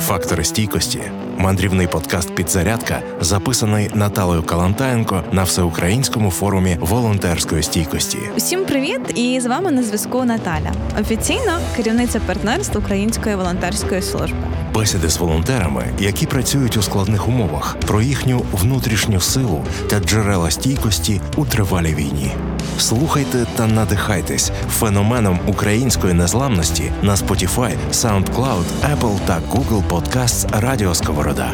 Фактори 0.00 0.44
стійкості 0.44 1.02
мандрівний 1.38 1.86
подкаст 1.86 2.34
Підзарядка 2.34 3.02
записаний 3.20 3.90
Наталою 3.94 4.42
Калантаєнко 4.42 5.24
на 5.32 5.42
всеукраїнському 5.42 6.30
форумі 6.30 6.76
волонтерської 6.80 7.62
стійкості. 7.62 8.18
Усім 8.36 8.64
привіт! 8.64 9.00
І 9.14 9.40
з 9.40 9.46
вами 9.46 9.70
на 9.70 9.82
зв'язку 9.82 10.24
Наталя, 10.24 10.72
офіційно 11.00 11.58
керівниця 11.76 12.20
партнерства 12.20 12.80
Української 12.80 13.36
волонтерської 13.36 14.02
служби. 14.02 14.38
Бесіди 14.74 15.08
з 15.08 15.18
волонтерами, 15.18 15.84
які 15.98 16.26
працюють 16.26 16.76
у 16.76 16.82
складних 16.82 17.28
умовах, 17.28 17.76
про 17.86 18.02
їхню 18.02 18.44
внутрішню 18.52 19.20
силу 19.20 19.64
та 19.90 20.00
джерела 20.00 20.50
стійкості 20.50 21.20
у 21.36 21.44
тривалій 21.44 21.94
війні. 21.94 22.32
Слухайте 22.78 23.46
та 23.56 23.66
надихайтесь 23.66 24.52
феноменом 24.68 25.40
української 25.46 26.14
незламності 26.14 26.92
на 27.02 27.14
Spotify, 27.14 27.76
SoundCloud, 27.92 28.64
Apple 28.94 29.26
та 29.26 29.40
Google 29.40 29.88
Podcasts 29.88 30.60
Радіо 30.60 30.94
Сковорода. 30.94 31.52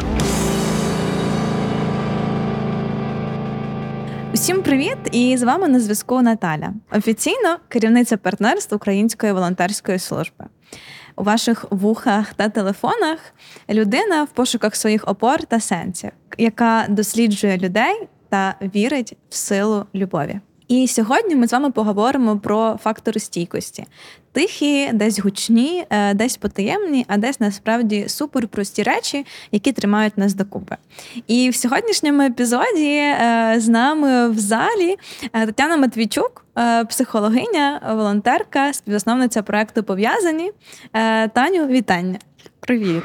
Усім 4.33 4.61
привіт! 4.61 4.97
І 5.11 5.37
з 5.37 5.43
вами 5.43 5.67
на 5.67 5.79
зв'язку 5.79 6.21
Наталя, 6.21 6.73
офіційно 6.91 7.57
керівниця 7.69 8.17
партнерства 8.17 8.75
Української 8.75 9.33
волонтерської 9.33 9.99
служби. 9.99 10.45
У 11.15 11.23
ваших 11.23 11.65
вухах 11.69 12.33
та 12.33 12.49
телефонах 12.49 13.19
людина 13.69 14.23
в 14.23 14.29
пошуках 14.29 14.75
своїх 14.75 15.07
опор 15.07 15.43
та 15.43 15.59
сенсів, 15.59 16.11
яка 16.37 16.85
досліджує 16.89 17.57
людей 17.57 18.07
та 18.29 18.55
вірить 18.61 19.17
в 19.29 19.35
силу 19.35 19.85
любові. 19.95 20.39
І 20.67 20.87
сьогодні 20.87 21.35
ми 21.35 21.47
з 21.47 21.53
вами 21.53 21.71
поговоримо 21.71 22.39
про 22.39 22.79
фактори 22.83 23.19
стійкості. 23.19 23.85
Тихі, 24.31 24.89
десь 24.93 25.19
гучні, 25.19 25.85
е, 25.89 26.13
десь 26.13 26.37
потаємні, 26.37 27.05
а 27.07 27.17
десь 27.17 27.39
насправді 27.39 28.07
суперпрості 28.07 28.83
речі, 28.83 29.25
які 29.51 29.71
тримають 29.71 30.17
нас 30.17 30.33
докупи. 30.33 30.75
І 31.27 31.49
в 31.49 31.55
сьогоднішньому 31.55 32.21
епізоді 32.21 32.95
е, 32.95 33.55
з 33.57 33.67
нами 33.67 34.29
в 34.29 34.39
залі 34.39 34.97
е, 35.33 35.45
Тетяна 35.45 35.77
Матвійчук, 35.77 36.45
психологиня, 36.89 37.81
волонтерка, 37.95 38.73
співзасновниця 38.73 39.43
проекту 39.43 39.83
Пов'язані. 39.83 40.51
Таню, 41.33 41.67
вітання. 41.67 42.19
Привіт. 42.59 43.03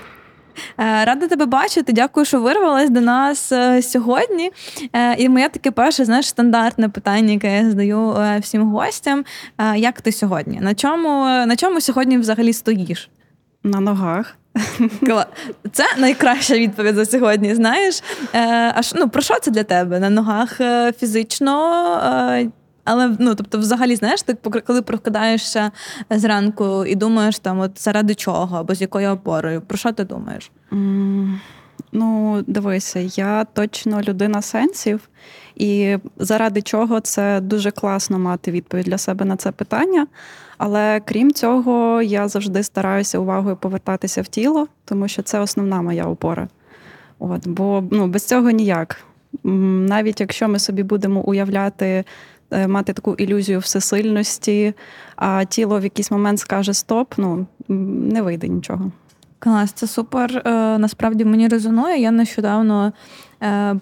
Е, 0.79 1.05
рада 1.05 1.27
тебе 1.27 1.47
бачити. 1.47 1.93
Дякую, 1.93 2.27
що 2.27 2.41
вирвалась 2.41 2.91
до 2.91 3.01
нас 3.01 3.53
е, 3.53 3.83
сьогодні. 3.83 4.51
Е, 4.93 5.15
і 5.19 5.29
моє 5.29 5.49
таке 5.49 5.71
перше, 5.71 6.05
знаєш, 6.05 6.29
стандартне 6.29 6.89
питання, 6.89 7.33
яке 7.33 7.57
я 7.57 7.71
задаю 7.71 8.17
всім 8.41 8.63
гостям. 8.63 9.25
Як 9.77 10.01
ти 10.01 10.13
сьогодні? 10.13 10.61
На 10.61 10.75
чому, 10.75 11.25
На 11.25 11.57
чому 11.57 11.81
сьогодні 11.81 12.19
взагалі 12.19 12.53
стоїш? 12.53 13.11
На 13.65 13.81
ногах. 13.81 14.37
Це 15.73 15.85
найкраща 15.99 16.55
відповідь 16.55 16.95
за 16.95 17.05
сьогодні. 17.05 17.55
Знаєш? 17.55 18.03
А 18.75 18.81
ну, 18.95 19.09
про 19.09 19.23
що 19.23 19.39
це 19.41 19.51
для 19.51 19.65
тебе? 19.65 20.01
На 20.01 20.11
ногах 20.11 20.61
фізично 21.01 22.53
але 22.91 23.17
ну, 23.19 23.35
тобто, 23.35 23.59
взагалі, 23.59 23.97
знаєш, 23.97 24.23
ти 24.23 24.35
коли 24.67 24.83
прокидаєшся 24.83 25.71
зранку 26.11 26.85
і 26.85 26.95
думаєш 26.95 27.39
там, 27.39 27.61
от 27.61 27.83
заради 27.83 28.15
чого 28.15 28.57
або 28.57 28.75
з 28.75 28.81
якою 28.81 29.11
опорою, 29.11 29.61
про 29.61 29.79
що 29.79 29.93
ти 29.93 30.05
думаєш? 30.05 30.51
Mm, 30.73 31.35
ну, 31.93 32.39
дивися, 32.47 32.99
я 32.99 33.45
точно 33.45 34.03
людина 34.03 34.43
сенсів, 34.43 35.09
і 35.57 35.97
заради 36.17 36.63
чого 36.63 37.01
це 37.01 37.41
дуже 37.41 37.71
класно 37.71 38.19
мати 38.19 38.51
відповідь 38.51 38.87
для 38.87 38.99
себе 38.99 39.25
на 39.25 39.37
це 39.37 39.53
питання. 39.53 40.07
Але 40.59 41.01
крім 41.05 41.33
цього, 41.33 42.03
я 42.03 42.29
завжди 42.29 42.63
стараюся 42.63 43.19
увагою 43.19 43.57
повертатися 43.57 44.23
в 44.23 44.29
тіло, 44.29 44.69
тому 44.85 45.09
що 45.09 45.23
це 45.23 45.41
основна 45.41 45.83
моя 45.83 46.05
опора. 46.05 46.49
От, 47.19 47.49
Бо 47.49 47.85
ну, 47.91 48.07
без 48.07 48.25
цього 48.25 48.51
ніяк. 48.51 48.97
Навіть 49.45 50.21
якщо 50.21 50.49
ми 50.49 50.59
собі 50.59 50.83
будемо 50.83 51.21
уявляти 51.21 52.05
мати 52.51 52.93
таку 52.93 53.15
ілюзію 53.15 53.59
всесильності, 53.59 54.75
а 55.17 55.45
тіло 55.45 55.81
в 55.81 55.83
якийсь 55.85 56.11
момент 56.11 56.39
скаже 56.39 56.75
Стоп, 56.75 57.15
ну 57.17 57.47
не 57.69 58.23
вийде 58.23 58.49
нічого. 58.49 58.93
Клас, 59.39 59.73
це 59.73 59.87
супер. 59.87 60.43
Е, 60.45 60.79
насправді 60.79 61.25
мені 61.25 61.49
резонує. 61.49 62.01
Я 62.01 62.11
нещодавно 62.11 62.87
Е, 62.87 62.93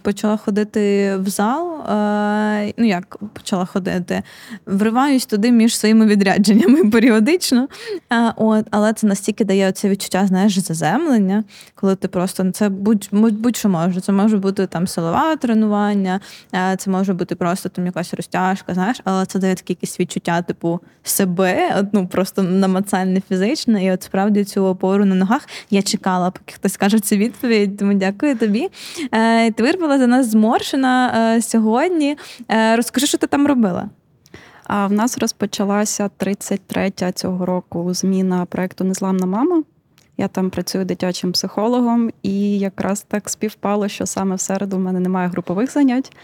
почала 0.02 0.36
ходити 0.36 1.16
в 1.16 1.28
зал. 1.28 1.80
Е, 1.80 2.72
ну 2.76 2.86
як 2.86 3.16
почала 3.32 3.64
ходити, 3.64 4.22
вриваюсь 4.66 5.26
туди 5.26 5.50
між 5.50 5.76
своїми 5.76 6.06
відрядженнями 6.06 6.90
періодично. 6.90 7.68
Е, 8.12 8.32
от, 8.36 8.66
Але 8.70 8.92
це 8.92 9.06
настільки 9.06 9.44
дає 9.44 9.72
це 9.72 9.88
відчуття, 9.88 10.26
знаєш, 10.26 10.58
заземлення, 10.58 11.44
коли 11.74 11.96
ти 11.96 12.08
просто 12.08 12.50
це 12.50 12.68
будь, 12.68 13.08
будь-що 13.12 13.68
може. 13.68 14.00
Це 14.00 14.12
може 14.12 14.36
бути 14.36 14.66
там 14.66 14.86
силове 14.86 15.36
тренування, 15.36 16.20
це 16.78 16.90
може 16.90 17.14
бути 17.14 17.34
просто 17.34 17.68
там 17.68 17.86
якась 17.86 18.14
розтяжка, 18.14 18.74
знаєш, 18.74 19.00
але 19.04 19.26
це 19.26 19.38
дає 19.38 19.54
таке 19.54 19.72
якесь 19.72 20.00
відчуття, 20.00 20.42
типу, 20.42 20.80
себе, 21.02 21.84
ну 21.92 22.06
просто 22.06 22.42
намацальне 22.42 23.22
фізичне, 23.28 23.84
і 23.84 23.90
от 23.90 24.02
справді 24.02 24.44
цю 24.44 24.64
опору 24.64 25.04
на 25.04 25.14
ногах 25.14 25.48
я 25.70 25.82
чекала, 25.82 26.30
поки 26.30 26.54
хтось 26.54 26.72
скаже 26.72 27.00
цю 27.00 27.16
відповідь. 27.16 27.76
Тому 27.76 27.94
дякую 27.94 28.36
тобі. 28.36 28.68
Ти 29.50 29.62
вирвала 29.62 29.98
за 29.98 30.06
нас 30.06 30.26
зморшена 30.26 31.12
е, 31.36 31.42
сьогодні. 31.42 32.16
Е, 32.50 32.76
розкажи, 32.76 33.06
що 33.06 33.18
ти 33.18 33.26
там 33.26 33.46
робила. 33.46 33.88
А 34.64 34.86
в 34.86 34.92
нас 34.92 35.18
розпочалася 35.18 36.10
33-я 36.18 37.12
цього 37.12 37.46
року 37.46 37.94
зміна 37.94 38.44
проекту 38.44 38.84
Незламна 38.84 39.26
мама. 39.26 39.62
Я 40.16 40.28
там 40.28 40.50
працюю 40.50 40.84
дитячим 40.84 41.32
психологом, 41.32 42.10
і 42.22 42.58
якраз 42.58 43.02
так 43.08 43.30
співпало, 43.30 43.88
що 43.88 44.06
саме 44.06 44.36
в 44.36 44.40
середу 44.40 44.76
в 44.76 44.80
мене 44.80 45.00
немає 45.00 45.28
групових 45.28 45.72
занять, 45.72 46.16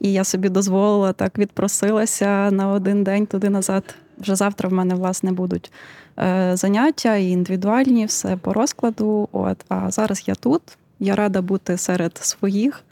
і 0.00 0.12
я 0.12 0.24
собі 0.24 0.48
дозволила 0.48 1.12
так 1.12 1.38
відпросилася 1.38 2.50
на 2.50 2.68
один 2.68 3.04
день 3.04 3.26
туди 3.26 3.50
назад. 3.50 3.94
Вже 4.18 4.36
завтра 4.36 4.68
в 4.68 4.72
мене 4.72 4.94
власне 4.94 5.32
будуть 5.32 5.72
е, 6.18 6.50
заняття 6.54 7.16
і 7.16 7.30
індивідуальні, 7.30 8.06
все 8.06 8.36
по 8.36 8.52
розкладу. 8.52 9.28
От 9.32 9.64
а 9.68 9.90
зараз 9.90 10.22
я 10.26 10.34
тут. 10.34 10.62
Я 11.00 11.16
рада 11.16 11.42
бути 11.42 11.76
серед 11.76 12.18
своїх. 12.18 12.84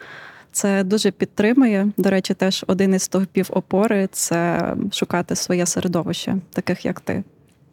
Це 0.53 0.85
дуже 0.85 1.11
підтримує. 1.11 1.89
До 1.97 2.11
речі, 2.11 2.35
теж 2.35 2.65
один 2.67 2.95
із 2.95 3.03
стовпів 3.03 3.47
опори 3.51 4.09
це 4.13 4.73
шукати 4.93 5.37
своє 5.37 5.67
середовище, 5.67 6.37
таких 6.53 6.85
як 6.85 7.01
ти. 7.01 7.25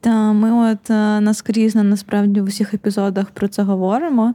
Та 0.03 0.33
ми 0.33 0.71
от 0.71 0.89
е, 0.89 1.19
наскрізно 1.21 1.83
насправді 1.83 2.41
в 2.41 2.43
усіх 2.43 2.73
епізодах 2.73 3.29
про 3.31 3.47
це 3.47 3.63
говоримо. 3.63 4.33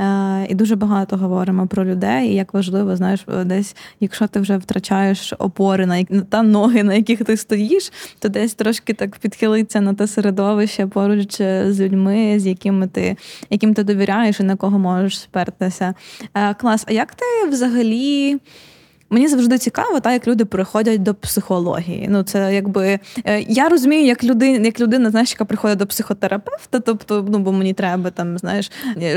Е, 0.00 0.46
і 0.48 0.54
дуже 0.54 0.76
багато 0.76 1.16
говоримо 1.16 1.66
про 1.66 1.84
людей. 1.84 2.28
І 2.28 2.34
як 2.34 2.54
важливо, 2.54 2.96
знаєш, 2.96 3.24
десь, 3.44 3.76
якщо 4.00 4.26
ти 4.26 4.40
вже 4.40 4.56
втрачаєш 4.56 5.34
опори 5.38 5.86
на 5.86 6.04
та 6.04 6.42
ноги, 6.42 6.82
на 6.82 6.94
яких 6.94 7.24
ти 7.24 7.36
стоїш, 7.36 7.92
то 8.18 8.28
десь 8.28 8.54
трошки 8.54 8.94
так 8.94 9.18
підхилиться 9.18 9.80
на 9.80 9.94
те 9.94 10.06
середовище 10.06 10.86
поруч 10.86 11.40
е, 11.40 11.72
з 11.72 11.80
людьми, 11.80 12.40
з 12.40 12.46
якими 12.46 12.86
ти 12.86 13.16
яким 13.50 13.74
ти 13.74 13.84
довіряєш 13.84 14.40
і 14.40 14.42
на 14.42 14.56
кого 14.56 14.78
можеш 14.78 15.20
спертися. 15.20 15.94
Клас, 16.60 16.84
а 16.88 16.92
як 16.92 17.14
ти 17.14 17.48
взагалі? 17.50 18.38
Мені 19.10 19.28
завжди 19.28 19.58
цікаво, 19.58 20.00
так, 20.00 20.12
як 20.12 20.26
люди 20.28 20.44
приходять 20.44 21.02
до 21.02 21.14
психології. 21.14 22.06
Ну, 22.10 22.22
це 22.22 22.54
якби 22.54 22.98
е, 23.24 23.40
я 23.40 23.68
розумію, 23.68 24.04
як 24.04 24.24
людина, 24.24 24.66
як 24.66 24.80
людина, 24.80 25.10
знаєш, 25.10 25.32
яка 25.32 25.44
приходить 25.44 25.78
до 25.78 25.86
психотерапевта, 25.86 26.80
тобто, 26.80 27.26
ну 27.28 27.38
бо 27.38 27.52
мені 27.52 27.72
треба 27.72 28.10
там, 28.10 28.38
знаєш, 28.38 28.70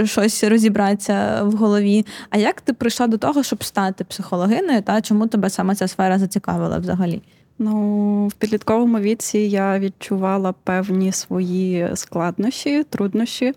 щось 0.03 0.43
розібратися 0.43 1.43
в 1.43 1.51
голові. 1.51 2.05
А 2.29 2.37
як 2.37 2.61
ти 2.61 2.73
прийшла 2.73 3.07
до 3.07 3.17
того, 3.17 3.43
щоб 3.43 3.63
стати 3.63 4.03
психологиною? 4.03 4.81
Та 4.81 5.01
чому 5.01 5.27
тебе 5.27 5.49
саме 5.49 5.75
ця 5.75 5.87
сфера 5.87 6.19
зацікавила 6.19 6.77
взагалі? 6.77 7.21
Ну, 7.59 8.27
в 8.27 8.33
підлітковому 8.33 8.99
віці 8.99 9.37
я 9.37 9.79
відчувала 9.79 10.53
певні 10.63 11.11
свої 11.11 11.89
складнощі, 11.95 12.83
труднощі 12.89 13.53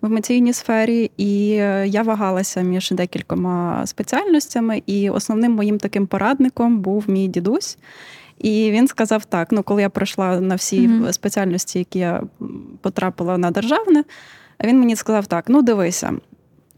в 0.00 0.06
емоційній 0.06 0.52
сфері, 0.52 1.10
і 1.16 1.52
е, 1.52 1.86
я 1.88 2.02
вагалася 2.02 2.60
між 2.60 2.90
декількома 2.90 3.86
спеціальностями. 3.86 4.82
І 4.86 5.10
основним 5.10 5.52
моїм 5.52 5.78
таким 5.78 6.06
порадником 6.06 6.78
був 6.78 7.04
мій 7.10 7.28
дідусь. 7.28 7.78
І 8.38 8.70
він 8.70 8.88
сказав 8.88 9.24
так: 9.24 9.48
ну, 9.50 9.62
коли 9.62 9.82
я 9.82 9.88
пройшла 9.88 10.40
на 10.40 10.54
всі 10.54 10.88
mm-hmm. 10.88 11.12
спеціальності, 11.12 11.78
які 11.78 11.98
я 11.98 12.22
потрапила 12.80 13.38
на 13.38 13.50
державне, 13.50 14.04
він 14.64 14.78
мені 14.78 14.96
сказав 14.96 15.26
так: 15.26 15.44
ну 15.48 15.62
дивися, 15.62 16.12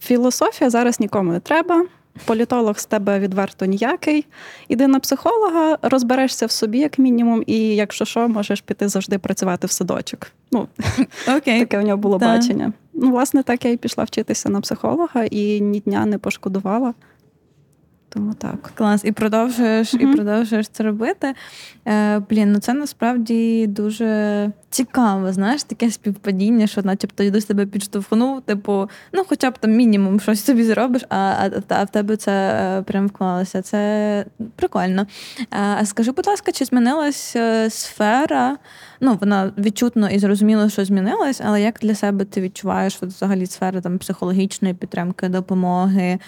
філософія 0.00 0.70
зараз 0.70 1.00
нікому 1.00 1.32
не 1.32 1.40
треба. 1.40 1.86
Політолог 2.24 2.78
з 2.78 2.86
тебе 2.86 3.18
відверто 3.18 3.64
ніякий. 3.64 4.26
Іди 4.68 4.86
на 4.86 5.00
психолога, 5.00 5.78
розберешся 5.82 6.46
в 6.46 6.50
собі, 6.50 6.78
як 6.78 6.98
мінімум, 6.98 7.42
і 7.46 7.58
якщо 7.58 8.04
що, 8.04 8.28
можеш 8.28 8.60
піти 8.60 8.88
завжди 8.88 9.18
працювати 9.18 9.66
в 9.66 9.70
садочок. 9.70 10.26
Ну, 10.52 10.68
okay. 11.26 11.58
Таке 11.58 11.78
в 11.78 11.82
нього 11.82 11.96
було 11.96 12.18
да. 12.18 12.26
бачення. 12.26 12.72
Ну, 12.92 13.10
власне, 13.10 13.42
так 13.42 13.64
я 13.64 13.70
і 13.70 13.76
пішла 13.76 14.04
вчитися 14.04 14.48
на 14.48 14.60
психолога 14.60 15.24
і 15.24 15.60
ні 15.60 15.80
дня 15.80 16.06
не 16.06 16.18
пошкодувала. 16.18 16.94
Тому 18.12 18.34
так. 18.34 18.70
Клас, 18.74 19.04
і 19.04 19.12
продовжуєш, 19.12 19.94
mm-hmm. 19.94 20.12
і 20.12 20.14
продовжуєш 20.14 20.68
це 20.68 20.84
робити. 20.84 21.34
Е, 21.88 22.18
Блін, 22.18 22.52
ну 22.52 22.58
це 22.58 22.72
насправді 22.72 23.66
дуже 23.66 24.50
цікаво, 24.70 25.32
знаєш, 25.32 25.62
таке 25.62 25.90
співпадіння, 25.90 26.66
що 26.66 26.82
начебто 26.82 27.22
йдуть 27.22 27.46
тебе 27.46 27.66
підштовхнув, 27.66 28.42
типу, 28.42 28.88
ну 29.12 29.24
хоча 29.28 29.50
б 29.50 29.58
там 29.58 29.70
мінімум 29.70 30.20
щось 30.20 30.44
собі 30.44 30.64
зробиш, 30.64 31.02
а 31.08 31.16
а, 31.16 31.50
а 31.68 31.84
в 31.84 31.90
тебе 31.90 32.16
це 32.16 32.32
е, 32.32 32.82
прям 32.82 33.06
вклалося. 33.06 33.62
Це 33.62 34.24
прикольно. 34.56 35.06
А 35.50 35.86
скажи, 35.86 36.12
будь 36.12 36.26
ласка, 36.26 36.52
чи 36.52 36.64
змінилась 36.64 37.36
е, 37.36 37.70
сфера? 37.70 38.56
Ну, 39.00 39.18
вона 39.20 39.52
відчутно 39.58 40.10
і 40.10 40.18
зрозуміло, 40.18 40.68
що 40.68 40.84
змінилась, 40.84 41.40
але 41.44 41.62
як 41.62 41.78
для 41.82 41.94
себе 41.94 42.24
ти 42.24 42.40
відчуваєш 42.40 42.98
от, 43.00 43.08
взагалі 43.08 43.46
сфера 43.46 43.80
там 43.80 43.98
психологічної 43.98 44.74
підтримки, 44.74 45.28
допомоги? 45.28 46.18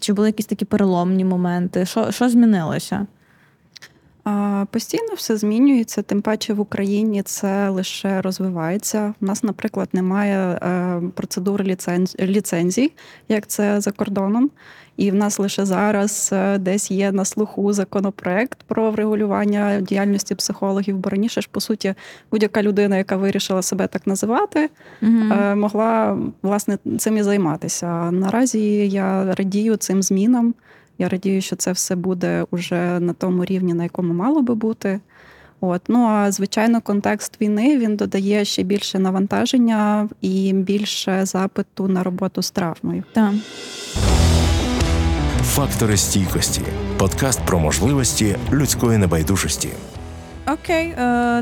Чи 0.00 0.12
були 0.12 0.28
якісь 0.28 0.46
такі 0.46 0.64
переломні 0.64 1.24
моменти? 1.24 1.86
Що, 1.86 2.12
Що 2.12 2.28
змінилося? 2.28 3.06
Постійно 4.70 5.14
все 5.16 5.36
змінюється, 5.36 6.02
тим 6.02 6.22
паче 6.22 6.54
в 6.54 6.60
Україні 6.60 7.22
це 7.22 7.68
лише 7.68 8.22
розвивається. 8.22 9.14
У 9.20 9.26
нас, 9.26 9.42
наприклад, 9.42 9.88
немає 9.92 10.38
е, 10.38 11.00
процедури 11.14 11.76
ліцензій, 12.20 12.92
як 13.28 13.46
це 13.46 13.80
за 13.80 13.92
кордоном. 13.92 14.50
І 14.96 15.10
в 15.10 15.14
нас 15.14 15.38
лише 15.38 15.64
зараз 15.64 16.30
е, 16.32 16.58
десь 16.58 16.90
є 16.90 17.12
на 17.12 17.24
слуху 17.24 17.72
законопроект 17.72 18.58
про 18.66 18.90
врегулювання 18.90 19.80
діяльності 19.80 20.34
психологів. 20.34 20.96
Бо 20.96 21.10
раніше 21.10 21.40
ж, 21.40 21.48
по 21.52 21.60
суті, 21.60 21.94
будь-яка 22.30 22.62
людина, 22.62 22.96
яка 22.96 23.16
вирішила 23.16 23.62
себе 23.62 23.86
так 23.86 24.06
називати, 24.06 24.70
угу. 25.02 25.34
могла 25.56 26.18
власне 26.42 26.78
цим 26.98 27.16
і 27.16 27.22
займатися. 27.22 28.10
Наразі 28.10 28.88
я 28.88 29.34
радію 29.34 29.76
цим 29.76 30.02
змінам. 30.02 30.54
Я 30.98 31.08
радію, 31.08 31.40
що 31.40 31.56
це 31.56 31.72
все 31.72 31.96
буде 31.96 32.44
уже 32.50 33.00
на 33.00 33.12
тому 33.12 33.44
рівні, 33.44 33.74
на 33.74 33.82
якому 33.82 34.14
мало 34.14 34.42
би 34.42 34.54
бути. 34.54 35.00
От. 35.60 35.82
Ну 35.88 36.06
а 36.06 36.32
звичайно, 36.32 36.80
контекст 36.80 37.40
війни 37.40 37.78
він 37.78 37.96
додає 37.96 38.44
ще 38.44 38.62
більше 38.62 38.98
навантаження 38.98 40.08
і 40.20 40.52
більше 40.52 41.26
запиту 41.26 41.88
на 41.88 42.02
роботу 42.02 42.42
з 42.42 42.50
травмою. 42.50 43.04
Так. 43.12 43.32
Фактори 45.42 45.96
стійкості. 45.96 46.62
Подкаст 46.98 47.40
про 47.46 47.58
можливості 47.58 48.36
людської 48.52 48.98
небайдужості. 48.98 49.68
Окей, 50.52 50.86
е, 50.86 50.94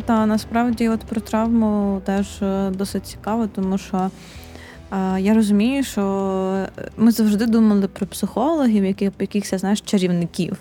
та 0.07 0.27
насправді, 0.27 0.89
от 0.89 1.01
про 1.01 1.21
травму 1.21 2.03
теж 2.05 2.43
е, 2.43 2.71
досить 2.71 3.07
цікаво, 3.07 3.47
тому 3.47 3.79
що 3.79 4.11
я 5.19 5.35
розумію, 5.35 5.85
що 5.85 6.67
ми 6.97 7.11
завжди 7.11 7.47
думали 7.47 7.89
про 7.89 8.07
психологів, 8.07 8.85
яких 8.85 9.11
якихось, 9.21 9.61
знаєш, 9.61 9.81
чарівників. 9.81 10.57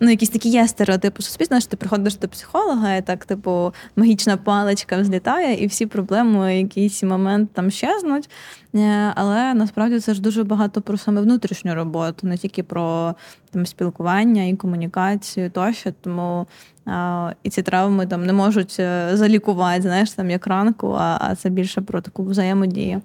Ну, 0.00 0.10
якісь 0.10 0.28
такі 0.28 0.48
є 0.48 0.68
стереотипи 0.68 1.22
суспільства, 1.22 1.60
що 1.60 1.70
ти 1.70 1.76
приходиш 1.76 2.16
до 2.16 2.28
психолога, 2.28 2.96
і 2.96 3.02
так, 3.02 3.24
типу, 3.24 3.74
магічна 3.96 4.36
паличка 4.36 5.00
взлітає, 5.00 5.64
і 5.64 5.66
всі 5.66 5.86
проблеми 5.86 6.58
якийсь 6.58 7.02
момент 7.02 7.50
там 7.52 7.70
щезнуть. 7.70 8.30
Е, 8.74 9.12
але 9.14 9.54
насправді 9.54 10.00
це 10.00 10.14
ж 10.14 10.20
дуже 10.20 10.44
багато 10.44 10.82
про 10.82 10.98
саме 10.98 11.20
внутрішню 11.20 11.74
роботу, 11.74 12.26
не 12.26 12.36
тільки 12.36 12.62
про 12.62 13.14
там 13.50 13.66
спілкування 13.66 14.44
і 14.44 14.56
комунікацію 14.56 15.50
тощо. 15.50 15.90
Тому 16.00 16.46
а, 16.86 17.32
і 17.42 17.50
ці 17.50 17.62
травми 17.62 18.06
там 18.06 18.26
не 18.26 18.32
можуть 18.32 18.76
е, 18.80 19.10
залікувати, 19.12 19.82
знаєш, 19.82 20.10
там 20.10 20.30
як 20.30 20.46
ранку, 20.46 20.96
а 20.98 21.18
а 21.20 21.34
це 21.34 21.50
більше 21.50 21.80
про 21.80 22.00
таку 22.00 22.24
взаємодію. 22.24 23.02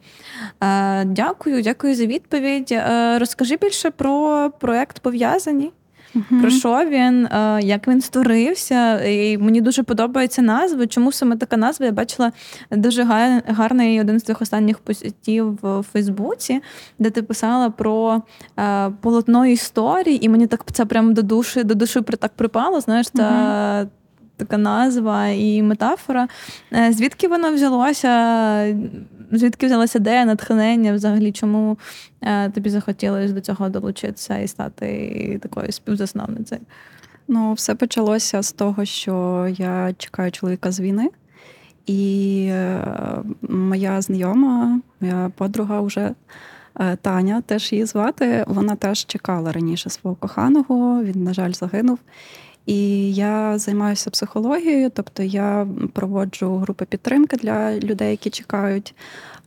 А, 0.60 0.66
е, 1.02 1.06
Дякую, 1.06 1.62
дякую 1.62 1.96
за 1.96 2.06
відповідь. 2.06 2.76
Розкажи 3.18 3.58
більше 3.58 3.92
про 3.92 4.52
проект 4.60 5.00
пов'язані. 5.00 5.72
Угу. 6.16 6.42
Про 6.42 6.50
що 6.50 6.86
він, 6.90 7.26
е, 7.26 7.60
як 7.64 7.88
він 7.88 8.02
створився? 8.02 9.06
І 9.06 9.38
Мені 9.38 9.62
дуже 9.62 9.84
подобається 9.84 10.42
назва. 10.42 10.88
Чому 10.88 11.12
саме 11.12 11.36
така 11.36 11.58
назва? 11.58 11.86
Я 11.86 11.92
бачила 11.92 12.32
дуже 12.72 13.04
гарний 13.48 14.02
один 14.02 14.20
з 14.20 14.24
твоїх 14.24 14.42
останніх 14.42 14.80
постів 14.80 15.60
в 15.62 15.84
Фейсбуці, 15.94 16.62
де 17.00 17.10
ти 17.10 17.24
писала 17.24 17.70
про 17.70 18.22
е, 18.60 18.90
полотно 19.02 19.46
історії, 19.46 20.26
і 20.26 20.30
мені 20.30 20.48
так 20.48 20.64
це 20.72 20.86
прямо 20.86 21.12
до 21.12 21.22
душі 21.22 21.64
до 21.64 21.76
душі 21.76 22.02
так 22.02 22.32
припало. 22.36 22.82
Знаєш, 22.82 23.08
та. 23.08 23.82
Угу. 23.82 23.90
Така 24.38 24.58
назва 24.58 25.28
і 25.28 25.62
метафора. 25.62 26.28
Е, 26.74 26.94
звідки 26.94 27.28
вона 27.28 27.52
взялося? 27.52 28.10
Звідки 29.32 29.66
взялася 29.66 30.00
ідея, 30.00 30.26
натхнення? 30.26 30.94
Взагалі, 30.94 31.32
чому 31.32 31.78
е, 32.22 32.50
тобі 32.50 32.70
захотілося 32.70 33.34
до 33.34 33.42
цього 33.42 33.70
долучитися 33.70 34.38
і 34.38 34.48
стати 34.48 35.40
такою 35.42 35.72
співзасновницею? 35.72 36.62
Ну, 37.28 37.54
все 37.54 37.76
почалося 37.76 38.42
з 38.42 38.52
того, 38.52 38.86
що 38.86 39.48
я 39.58 39.94
чекаю 39.98 40.32
чоловіка 40.32 40.72
з 40.72 40.80
війни, 40.80 41.10
і 41.86 42.46
е, 42.52 42.88
моя 43.42 44.02
знайома, 44.02 44.82
моя 45.00 45.32
подруга 45.36 45.82
вже. 45.82 46.12
Таня 47.02 47.42
теж 47.42 47.72
її 47.72 47.86
звати. 47.86 48.44
Вона 48.48 48.76
теж 48.76 49.06
чекала 49.06 49.52
раніше 49.52 49.90
свого 49.90 50.16
коханого. 50.16 51.04
Він, 51.04 51.24
на 51.24 51.34
жаль, 51.34 51.52
загинув. 51.52 52.00
І 52.66 53.14
я 53.14 53.58
займаюся 53.58 54.10
психологією, 54.10 54.90
тобто 54.90 55.24
я 55.24 55.68
проводжу 55.94 56.58
групи 56.58 56.86
підтримки 56.86 57.38
для 57.38 57.80
людей, 57.80 58.12
які 58.12 58.30
чекають. 58.30 58.96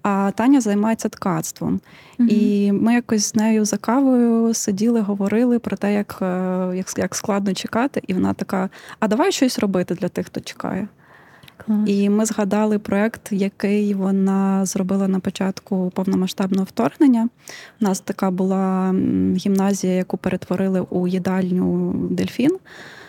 А 0.03 0.31
Таня 0.35 0.61
займається 0.61 1.09
ткацтвом. 1.09 1.81
mm 2.19 2.29
І 2.29 2.73
ми 2.73 2.95
якось 2.95 3.25
з 3.25 3.35
нею 3.35 3.65
за 3.65 3.77
кавою 3.77 4.55
сиділи, 4.55 5.01
говорили 5.01 5.59
про 5.59 5.77
те, 5.77 5.95
як, 5.95 6.19
е, 6.23 6.73
як, 6.77 6.99
як 6.99 7.15
складно 7.15 7.55
чекати. 7.55 8.03
І 8.07 8.15
вона 8.15 8.33
така: 8.35 8.69
а 9.01 9.09
давай 9.09 9.33
щось 9.33 9.59
робити 9.59 9.95
для 9.95 10.09
тих, 10.09 10.27
хто 10.27 10.41
чекає. 10.41 10.89
І 11.87 12.11
ми 12.11 12.25
згадали 12.25 12.79
проект, 12.79 13.33
який 13.33 13.95
вона 13.95 14.67
зробила 14.67 15.09
на 15.09 15.21
початку 15.21 15.93
повномасштабного 15.95 16.65
вторгнення. 16.65 17.29
У 17.81 17.85
нас 17.85 18.01
така 18.01 18.31
була 18.31 18.95
гімназія, 19.37 19.93
яку 19.93 20.17
перетворили 20.17 20.81
у 20.81 21.09
їдальню 21.09 21.93
Дельфін, 22.11 22.57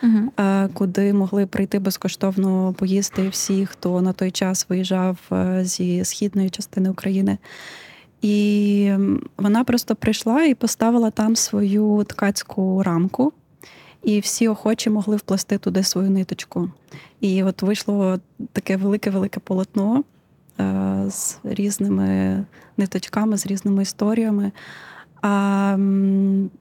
угу. 0.04 0.32
куди 0.74 1.14
могли 1.14 1.46
прийти 1.46 1.80
безкоштовно 1.80 2.74
поїсти 2.74 3.30
всі, 3.30 3.66
хто 3.66 4.02
на 4.02 4.14
той 4.14 4.32
час 4.32 4.66
виїжджав 4.70 5.18
е, 5.32 5.60
зі 5.64 6.06
східної 6.06 6.50
частини 6.50 6.90
України. 6.90 7.38
І 8.22 8.92
вона 9.38 9.64
просто 9.64 9.96
прийшла 9.96 10.44
і 10.44 10.54
поставила 10.54 11.12
там 11.12 11.36
свою 11.36 12.06
ткацьку 12.08 12.84
рамку 12.84 13.34
і 14.06 14.20
всі 14.20 14.48
охочі 14.48 14.90
могли 14.90 15.16
вплести 15.16 15.58
туди 15.58 15.84
свою 15.84 16.10
ниточку. 16.10 16.70
І 17.22 17.44
от 17.44 17.62
вийшло 17.62 18.20
таке 18.52 18.78
велике-велике 18.78 19.40
полотно 19.40 20.04
е, 20.60 21.06
з 21.10 21.38
різними 21.44 22.46
ниточками, 22.78 23.38
з 23.38 23.46
різними 23.46 23.84
історіями. 23.84 24.52
А 25.22 25.78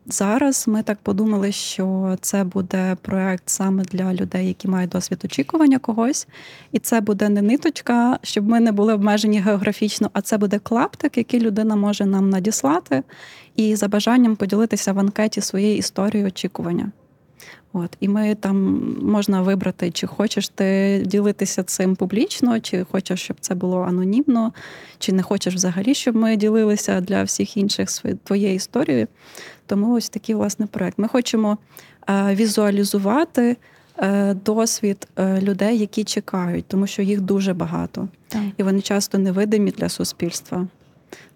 зараз 0.06 0.68
ми 0.68 0.82
так 0.82 0.98
подумали, 1.02 1.52
що 1.52 2.16
це 2.20 2.44
буде 2.44 2.96
проект 3.02 3.42
саме 3.46 3.82
для 3.82 4.14
людей, 4.14 4.48
які 4.48 4.68
мають 4.68 4.90
досвід 4.90 5.20
очікування 5.24 5.78
когось. 5.78 6.28
І 6.72 6.78
це 6.78 7.00
буде 7.00 7.28
не 7.28 7.42
ниточка, 7.42 8.18
щоб 8.22 8.48
ми 8.48 8.60
не 8.60 8.72
були 8.72 8.94
обмежені 8.94 9.40
географічно, 9.40 10.10
а 10.12 10.20
це 10.20 10.38
буде 10.38 10.58
клаптик, 10.58 11.18
який 11.18 11.40
людина 11.40 11.76
може 11.76 12.06
нам 12.06 12.30
надіслати, 12.30 13.02
і 13.56 13.76
за 13.76 13.88
бажанням 13.88 14.36
поділитися 14.36 14.92
в 14.92 14.98
анкеті 14.98 15.40
своєю 15.40 15.76
історією 15.76 16.28
очікування. 16.28 16.92
От 17.76 17.96
і 18.00 18.08
ми 18.08 18.34
там 18.34 18.88
можна 19.02 19.42
вибрати, 19.42 19.90
чи 19.90 20.06
хочеш 20.06 20.48
ти 20.48 21.02
ділитися 21.06 21.62
цим 21.62 21.96
публічно, 21.96 22.60
чи 22.60 22.84
хочеш, 22.84 23.22
щоб 23.22 23.36
це 23.40 23.54
було 23.54 23.80
анонімно, 23.80 24.52
чи 24.98 25.12
не 25.12 25.22
хочеш 25.22 25.54
взагалі, 25.54 25.94
щоб 25.94 26.16
ми 26.16 26.36
ділилися 26.36 27.00
для 27.00 27.22
всіх 27.22 27.56
інших 27.56 27.88
твоєї 28.24 28.56
історії. 28.56 29.06
Тому 29.66 29.94
ось 29.94 30.08
такий 30.08 30.34
власне 30.34 30.66
проект. 30.66 30.98
Ми 30.98 31.08
хочемо 31.08 31.58
е, 32.08 32.34
візуалізувати 32.34 33.56
е, 33.98 34.34
досвід 34.34 35.08
е, 35.16 35.40
людей, 35.40 35.78
які 35.78 36.04
чекають, 36.04 36.64
тому 36.68 36.86
що 36.86 37.02
їх 37.02 37.20
дуже 37.20 37.54
багато, 37.54 38.08
так. 38.28 38.42
і 38.56 38.62
вони 38.62 38.80
часто 38.80 39.18
невидимі 39.18 39.70
для 39.70 39.88
суспільства. 39.88 40.66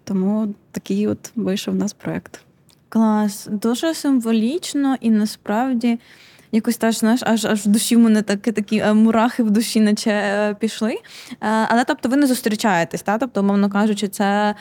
Тому 0.03 0.53
такий 0.71 1.07
от 1.07 1.31
вийшов 1.35 1.73
у 1.73 1.77
нас 1.77 1.93
проект. 1.93 2.41
Клас, 2.89 3.47
дуже 3.51 3.93
символічно 3.93 4.95
і 5.01 5.09
насправді 5.09 5.99
якось 6.51 6.77
теж 6.77 6.99
знаєш, 6.99 7.19
аж 7.23 7.45
аж 7.45 7.65
в 7.65 7.67
душі 7.67 7.95
в 7.95 7.99
мене 7.99 8.21
такі 8.21 8.51
такі 8.51 8.77
е, 8.77 8.93
мурахи 8.93 9.43
в 9.43 9.51
душі, 9.51 9.81
наче 9.81 10.11
е, 10.11 10.55
пішли. 10.59 10.97
Але 11.39 11.83
тобто 11.83 12.09
ви 12.09 12.17
не 12.17 12.27
зустрічаєтесь, 12.27 13.01
та? 13.01 13.17
тобто, 13.17 13.43
мовно 13.43 13.69
кажучи, 13.69 14.07
це 14.07 14.55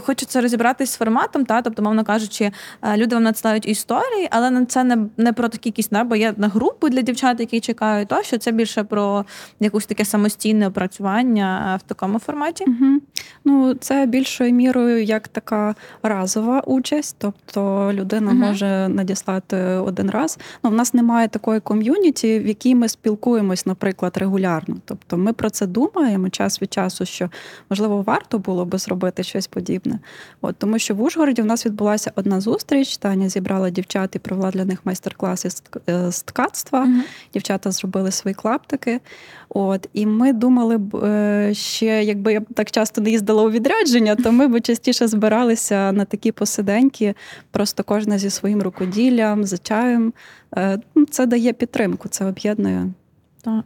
хочеться 0.00 0.40
розібратись 0.40 0.90
з 0.90 0.96
форматом, 0.96 1.44
та? 1.44 1.62
тобто, 1.62 1.82
мовно 1.82 2.04
кажучи, 2.04 2.50
люди 2.96 3.14
вам 3.14 3.22
надсилають 3.22 3.66
історії, 3.66 4.28
але 4.30 4.66
це 4.66 4.84
не 4.84 4.98
не 5.16 5.32
про 5.32 5.48
такі 5.48 5.68
якісь, 5.68 5.88
да? 5.88 6.04
бо 6.04 6.16
є 6.16 6.34
на 6.36 6.48
групи 6.48 6.90
для 6.90 7.02
дівчат, 7.02 7.40
які 7.40 7.60
чекають, 7.60 8.08
тощо 8.08 8.38
це 8.38 8.52
більше 8.52 8.84
про 8.84 9.24
якусь 9.60 9.86
таке 9.86 10.04
самостійне 10.04 10.68
опрацювання 10.68 11.78
в 11.84 11.88
такому 11.88 12.18
форматі. 12.18 12.64
Угу. 12.64 13.00
Ну, 13.44 13.74
це 13.74 14.06
більшою 14.06 14.52
мірою 14.52 15.04
як 15.04 15.28
така 15.28 15.74
разова 16.02 16.60
участь, 16.60 17.16
тобто 17.18 17.90
людина 17.92 18.30
угу. 18.30 18.40
може 18.40 18.88
надіслати 18.88 19.56
один 19.56 20.10
раз. 20.10 20.25
Ну, 20.64 20.70
в 20.70 20.74
нас 20.74 20.94
немає 20.94 21.28
такої 21.28 21.60
ком'юніті, 21.60 22.38
в 22.38 22.46
якій 22.46 22.74
ми 22.74 22.88
спілкуємось, 22.88 23.66
наприклад, 23.66 24.16
регулярно. 24.16 24.76
Тобто 24.84 25.16
ми 25.16 25.32
про 25.32 25.50
це 25.50 25.66
думаємо 25.66 26.28
час 26.28 26.62
від 26.62 26.72
часу, 26.72 27.04
що 27.04 27.30
можливо 27.70 28.02
варто 28.02 28.38
було 28.38 28.64
би 28.64 28.78
зробити 28.78 29.22
щось 29.22 29.46
подібне. 29.46 29.98
От 30.40 30.56
тому, 30.56 30.78
що 30.78 30.94
в 30.94 31.02
Ужгороді 31.02 31.42
в 31.42 31.46
нас 31.46 31.66
відбулася 31.66 32.12
одна 32.14 32.40
зустріч. 32.40 32.96
Таня 32.96 33.28
зібрала 33.28 33.70
дівчат 33.70 34.16
і 34.16 34.18
провела 34.18 34.50
для 34.50 34.64
них 34.64 34.78
майстер-класи 34.84 35.50
з 35.50 35.62
е, 35.88 36.10
ткацтва. 36.24 36.80
Угу. 36.80 37.00
Дівчата 37.32 37.70
зробили 37.70 38.10
свої 38.10 38.34
клаптики. 38.34 39.00
От 39.48 39.88
і 39.92 40.06
ми 40.06 40.32
думали 40.32 40.78
б 40.78 40.96
е, 40.96 41.54
ще, 41.54 42.04
якби 42.04 42.32
я 42.32 42.40
так 42.54 42.70
часто 42.70 43.00
не 43.00 43.10
їздила 43.10 43.42
у 43.42 43.50
відрядження, 43.50 44.16
то 44.16 44.32
ми 44.32 44.48
б 44.48 44.60
частіше 44.60 45.08
збиралися 45.08 45.92
на 45.92 46.04
такі 46.04 46.32
посиденьки, 46.32 47.14
просто 47.50 47.84
кожна 47.84 48.18
зі 48.18 48.30
своїм 48.30 48.62
рукоділлям, 48.62 49.44
за 49.44 49.58
чаєм. 49.58 50.12
Е, 50.56 50.78
ну, 50.94 51.06
це 51.06 51.26
дає 51.26 51.52
підтримку, 51.52 52.08
це 52.08 52.26
об'єднує. 52.26 52.90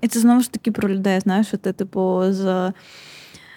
І 0.01 0.09
це 0.09 0.21
знову 0.21 0.41
ж 0.41 0.53
таки 0.53 0.71
про 0.71 0.89
людей. 0.89 1.21
Знаєш, 1.21 1.47
що 1.47 1.57
ти 1.57 1.73
типу 1.73 2.23
з. 2.29 2.73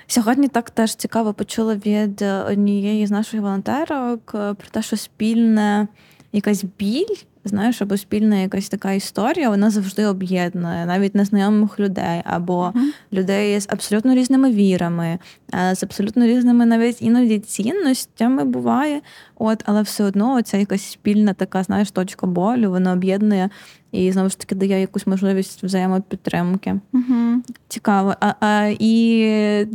Сьогодні 0.07 0.47
так 0.47 0.69
теж 0.69 0.95
цікаво 0.95 1.33
почула 1.33 1.75
від 1.75 2.21
однієї 2.21 3.07
з 3.07 3.11
наших 3.11 3.41
волонтерок 3.41 4.31
е, 4.35 4.53
про 4.53 4.67
те, 4.71 4.81
що 4.81 4.97
спільне 4.97 5.87
якась 6.33 6.63
біль 6.63 7.15
знаєш, 7.45 7.81
або 7.81 7.97
спільна 7.97 8.35
якась 8.35 8.69
така 8.69 8.91
історія, 8.91 9.49
вона 9.49 9.69
завжди 9.69 10.05
об'єднує 10.05 10.85
навіть 10.85 11.15
незнайомих 11.15 11.79
людей, 11.79 12.21
або 12.23 12.63
uh-huh. 12.63 12.81
людей 13.13 13.59
з 13.59 13.67
абсолютно 13.69 14.15
різними 14.15 14.51
вірами, 14.51 15.19
е, 15.53 15.75
з 15.75 15.83
абсолютно 15.83 16.25
різними 16.25 16.65
навіть 16.65 17.01
іноді 17.01 17.39
цінностями 17.39 18.43
буває. 18.43 19.01
От, 19.35 19.63
але 19.65 19.81
все 19.81 20.03
одно 20.03 20.41
ця 20.41 20.57
якась 20.57 20.91
спільна 20.91 21.33
така, 21.33 21.63
знаєш, 21.63 21.91
точка 21.91 22.27
болю, 22.27 22.69
вона 22.69 22.93
об'єднує 22.93 23.49
і 23.91 24.11
знову 24.11 24.29
ж 24.29 24.39
таки 24.39 24.55
дає 24.55 24.81
якусь 24.81 25.07
можливість 25.07 25.63
взаємопідтримки. 25.63 26.79
Uh-huh. 26.93 27.35
Цікаво. 27.67 28.15
А, 28.19 28.33
а, 28.39 28.73
І 28.79 29.67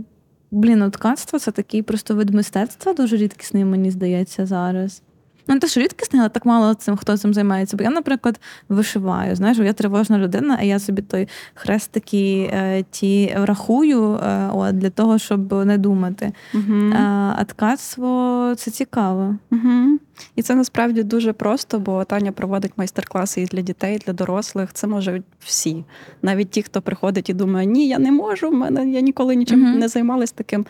блін, 0.50 0.90
ткацтво 0.90 1.38
це 1.38 1.50
такий 1.50 1.82
просто 1.82 2.14
вид 2.14 2.34
мистецтва, 2.34 2.92
дуже 2.92 3.16
рідкісний, 3.16 3.64
мені 3.64 3.90
здається, 3.90 4.46
зараз. 4.46 5.02
Ну, 5.48 5.58
те, 5.58 5.68
що 5.68 5.80
рідкісне, 5.80 6.20
але 6.20 6.28
так 6.28 6.46
мало 6.46 6.74
цим, 6.74 6.96
хто 6.96 7.16
цим 7.16 7.34
займається. 7.34 7.76
Бо 7.76 7.84
я, 7.84 7.90
наприклад, 7.90 8.40
вишиваю. 8.68 9.36
Знаєш, 9.36 9.58
я 9.58 9.72
тривожна 9.72 10.18
людина, 10.18 10.56
а 10.60 10.64
я 10.64 10.78
собі 10.78 11.02
той 11.02 11.28
хрестики 11.54 12.50
е, 12.52 12.84
ті 12.90 13.34
рахую 13.34 14.14
е, 14.14 14.48
о, 14.52 14.72
для 14.72 14.90
того, 14.90 15.18
щоб 15.18 15.52
не 15.66 15.78
думати. 15.78 16.32
Угу. 16.54 16.92
А, 16.94 17.34
а 17.38 17.44
ткацтво 17.44 18.54
це 18.56 18.70
цікаво. 18.70 19.36
Угу. 19.52 19.98
І 20.36 20.42
це 20.42 20.54
насправді 20.54 21.02
дуже 21.02 21.32
просто, 21.32 21.78
бо 21.78 22.04
Таня 22.04 22.32
проводить 22.32 22.72
майстер-класи 22.76 23.40
і 23.40 23.46
для 23.46 23.60
дітей, 23.60 23.96
і 23.96 23.98
для 23.98 24.12
дорослих. 24.12 24.72
Це 24.72 24.86
можуть 24.86 25.22
всі. 25.40 25.84
Навіть 26.22 26.50
ті, 26.50 26.62
хто 26.62 26.82
приходить 26.82 27.30
і 27.30 27.34
думає, 27.34 27.66
ні, 27.66 27.88
я 27.88 27.98
не 27.98 28.12
можу, 28.12 28.50
в 28.50 28.54
мене 28.54 28.90
я 28.90 29.00
ніколи 29.00 29.36
нічим 29.36 29.68
угу. 29.68 29.78
не 29.78 29.88
займалась 29.88 30.32
таким. 30.32 30.66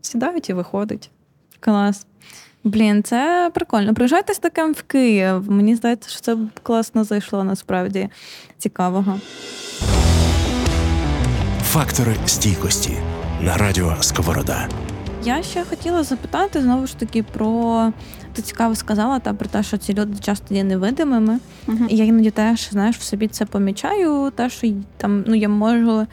Сідають 0.00 0.50
і 0.50 0.52
виходить. 0.52 1.10
Клас. 1.60 2.06
Блін, 2.64 3.02
це 3.02 3.50
прикольно. 3.54 3.94
Приїжджайте 3.94 4.34
з 4.34 4.38
таким 4.38 4.72
в 4.72 4.82
Київ. 4.82 5.50
Мені 5.50 5.74
здається, 5.74 6.10
що 6.10 6.20
це 6.20 6.36
класно 6.62 7.04
зайшло 7.04 7.44
насправді 7.44 8.08
цікавого. 8.58 9.20
Фактори 11.62 12.16
стійкості 12.26 12.92
на 13.40 13.56
радіо 13.56 13.96
Сковорода. 14.00 14.68
Я 15.24 15.42
ще 15.42 15.64
хотіла 15.64 16.02
запитати 16.02 16.62
знову 16.62 16.86
ж 16.86 16.96
таки 16.96 17.22
про 17.22 17.92
ти 18.32 18.42
цікаво 18.42 18.74
сказала 18.74 19.18
та 19.18 19.34
про 19.34 19.48
те, 19.48 19.62
що 19.62 19.76
ці 19.76 19.94
люди 19.94 20.18
часто 20.20 20.54
є 20.54 20.64
невидимими. 20.64 21.38
Uh-huh. 21.66 21.88
І 21.88 21.96
я 21.96 22.04
іноді 22.04 22.30
теж 22.30 22.68
знаєш 22.70 22.96
в 22.96 23.02
собі 23.02 23.28
це 23.28 23.46
помічаю. 23.46 24.32
Те, 24.36 24.50
що 24.50 24.72
там 24.96 25.24
ну 25.26 25.34
я 25.34 25.48
можу 25.48 26.06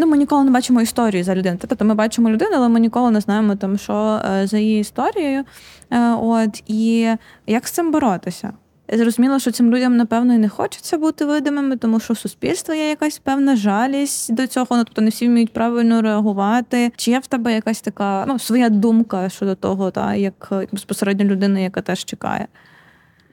Ну, 0.00 0.06
ми 0.06 0.16
ніколи 0.16 0.44
не 0.44 0.50
бачимо 0.50 0.80
історію 0.80 1.24
за 1.24 1.34
людину. 1.34 1.58
Тобто 1.60 1.84
ми 1.84 1.94
бачимо 1.94 2.30
людину, 2.30 2.50
але 2.54 2.68
ми 2.68 2.80
ніколи 2.80 3.10
не 3.10 3.20
знаємо, 3.20 3.56
там, 3.56 3.78
що 3.78 4.20
е, 4.24 4.46
за 4.46 4.58
її 4.58 4.80
історією. 4.80 5.44
Е, 5.90 6.12
от, 6.12 6.62
І 6.66 7.08
як 7.46 7.68
з 7.68 7.70
цим 7.70 7.92
боротися? 7.92 8.52
Зрозуміло, 8.92 9.38
що 9.38 9.50
цим 9.50 9.74
людям, 9.74 9.96
напевно, 9.96 10.34
і 10.34 10.38
не 10.38 10.48
хочеться 10.48 10.98
бути 10.98 11.24
видимими, 11.24 11.76
тому 11.76 12.00
що 12.00 12.14
в 12.14 12.18
суспільства 12.18 12.74
є 12.74 12.88
якась 12.88 13.18
певна 13.18 13.56
жалість 13.56 14.34
до 14.34 14.46
цього, 14.46 14.66
ну, 14.70 14.84
тобто 14.84 15.02
не 15.02 15.10
всі 15.10 15.26
вміють 15.26 15.52
правильно 15.52 16.02
реагувати. 16.02 16.92
Чи 16.96 17.10
є 17.10 17.18
в 17.18 17.26
тебе 17.26 17.54
якась 17.54 17.80
така 17.80 18.24
ну, 18.28 18.38
своя 18.38 18.68
думка 18.68 19.28
щодо 19.28 19.54
того, 19.54 19.90
та, 19.90 20.14
як 20.14 20.52
безпосередньо 20.72 21.24
людина, 21.24 21.60
яка 21.60 21.80
теж 21.80 22.04
чекає? 22.04 22.46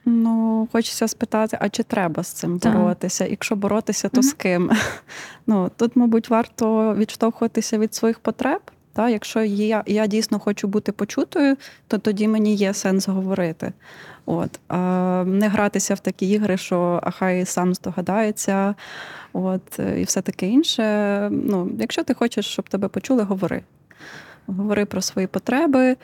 Ну, 0.08 0.68
хочеться 0.72 1.08
спитати, 1.08 1.58
а 1.60 1.68
чи 1.68 1.82
треба 1.82 2.22
з 2.22 2.28
цим 2.28 2.58
так. 2.58 2.76
боротися? 2.76 3.26
Якщо 3.26 3.56
боротися, 3.56 4.08
то 4.08 4.20
mm 4.20 4.24
з 4.24 4.32
ким? 4.32 4.70
Ну 5.46 5.70
тут, 5.76 5.96
мабуть, 5.96 6.30
варто 6.30 6.94
відштовхуватися 6.94 7.78
від 7.78 7.94
своїх 7.94 8.18
потреб. 8.18 8.60
Та, 8.92 9.08
Якщо 9.08 9.42
я 9.42 9.82
я 9.86 10.06
дійсно 10.06 10.38
хочу 10.38 10.68
бути 10.68 10.92
почутою, 10.92 11.56
то 11.88 11.98
тоді 11.98 12.28
мені 12.28 12.54
є 12.54 12.74
сенс 12.74 13.08
говорити. 13.08 13.72
От. 14.26 14.60
А 14.68 15.24
Не 15.26 15.48
гратися 15.48 15.94
в 15.94 16.00
такі 16.00 16.30
ігри, 16.30 16.56
що 16.56 17.00
а 17.02 17.10
хай 17.10 17.44
сам 17.44 17.74
здогадається, 17.74 18.74
от, 19.32 19.78
і 19.98 20.02
все 20.02 20.22
таке 20.22 20.48
інше. 20.48 21.28
Ну, 21.32 21.70
Якщо 21.78 22.04
ти 22.04 22.14
хочеш, 22.14 22.46
щоб 22.46 22.68
тебе 22.68 22.88
почули, 22.88 23.22
говори. 23.22 23.62
Говори 24.46 24.84
про 24.84 25.02
свої 25.02 25.26
потреби. 25.26 25.96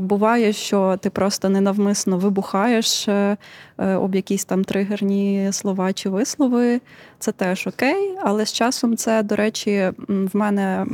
Буває, 0.00 0.52
що 0.52 0.96
ти 1.00 1.10
просто 1.10 1.48
ненавмисно 1.48 2.18
вибухаєш 2.18 3.08
е, 3.08 3.36
е, 3.78 3.94
об 3.94 4.14
якісь 4.14 4.44
там 4.44 4.64
тригерні 4.64 5.48
слова 5.52 5.92
чи 5.92 6.08
вислови. 6.08 6.80
Це 7.18 7.32
теж 7.32 7.66
окей, 7.66 8.14
але 8.22 8.46
з 8.46 8.52
часом 8.52 8.96
це, 8.96 9.22
до 9.22 9.36
речі, 9.36 9.90
в 10.08 10.36
мене 10.36 10.86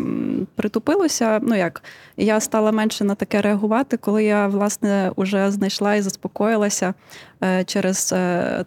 притупилося. 0.55 1.41
Ну 1.43 1.55
як 1.55 1.83
я 2.17 2.41
стала 2.41 2.73
менше 2.73 3.05
на 3.05 3.15
таке 3.15 3.41
реагувати, 3.41 3.97
коли 3.97 4.25
я 4.25 4.47
власне 4.49 5.13
вже 5.17 5.51
знайшла 5.51 5.95
і 5.95 6.03
заспокоїлася 6.03 6.95
е, 7.43 7.65
через 7.65 8.07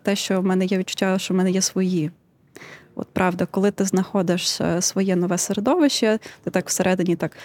те, 0.04 0.16
що 0.16 0.42
в 0.42 0.46
мене 0.46 0.66
є 0.66 0.78
відчуття, 0.78 1.20
що 1.20 1.34
в 1.34 1.38
мене 1.38 1.52
є 1.52 1.62
свої. 1.62 2.12
От 2.98 3.08
правда, 3.14 3.46
коли 3.52 3.72
ти 3.72 3.86
знаходиш 3.86 4.62
своє 4.80 5.16
нове 5.16 5.38
середовище, 5.38 6.20
ти 6.44 6.50
так 6.52 6.68
всередині 6.68 7.16
так 7.16 7.38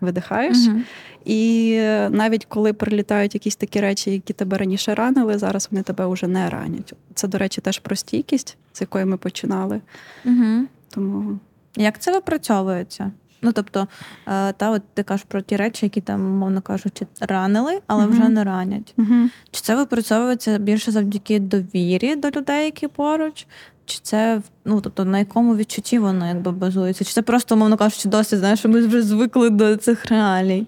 видихаєш. 0.00 0.56
Угу. 0.68 0.80
І 1.24 1.76
навіть 2.10 2.44
коли 2.44 2.72
прилітають 2.72 3.34
якісь 3.34 3.56
такі 3.56 3.80
речі, 3.80 4.10
які 4.10 4.32
тебе 4.32 4.58
раніше 4.58 4.94
ранили, 4.94 5.38
зараз 5.38 5.68
вони 5.70 5.82
тебе 5.82 6.06
вже 6.06 6.26
не 6.26 6.50
ранять. 6.50 6.94
Це, 7.14 7.28
до 7.28 7.38
речі, 7.38 7.60
теж 7.60 7.78
про 7.78 7.96
стійкість, 7.96 8.56
з 8.72 8.80
якої 8.80 9.04
ми 9.04 9.16
починали. 9.16 9.80
Угу. 10.24 10.66
Тому 10.88 11.38
як 11.76 11.98
це 11.98 12.12
випрацьовується? 12.12 13.12
Ну, 13.42 13.52
тобто, 13.52 13.88
е, 14.28 14.52
та 14.52 14.70
от 14.70 14.82
ти 14.94 15.02
кажеш 15.02 15.26
про 15.28 15.40
ті 15.40 15.56
речі, 15.56 15.86
які 15.86 16.00
там, 16.00 16.22
мовно 16.22 16.60
кажучи, 16.60 17.06
ранили, 17.20 17.80
але 17.86 18.06
uh 18.06 18.10
вже 18.10 18.28
не 18.28 18.44
ранять. 18.44 18.94
uh 18.98 19.28
Чи 19.50 19.60
це 19.60 19.76
випрацьовується 19.76 20.58
більше 20.58 20.90
завдяки 20.90 21.38
довірі 21.38 22.16
до 22.16 22.30
людей, 22.30 22.64
які 22.64 22.88
поруч? 22.88 23.46
Чи 23.86 23.98
це 24.02 24.40
ну, 24.64 24.80
тобто 24.80 25.04
на 25.04 25.18
якому 25.18 25.56
відчутті 25.56 25.98
воно 25.98 26.26
якби 26.26 26.52
базується? 26.52 27.04
Чи 27.04 27.12
це 27.12 27.22
просто, 27.22 27.56
мовно 27.56 27.76
кажучи, 27.76 28.08
досить, 28.08 28.38
знаєш, 28.38 28.58
що 28.58 28.68
ми 28.68 28.86
вже 28.86 29.02
звикли 29.02 29.50
до 29.50 29.76
цих 29.76 30.06
реалій? 30.06 30.66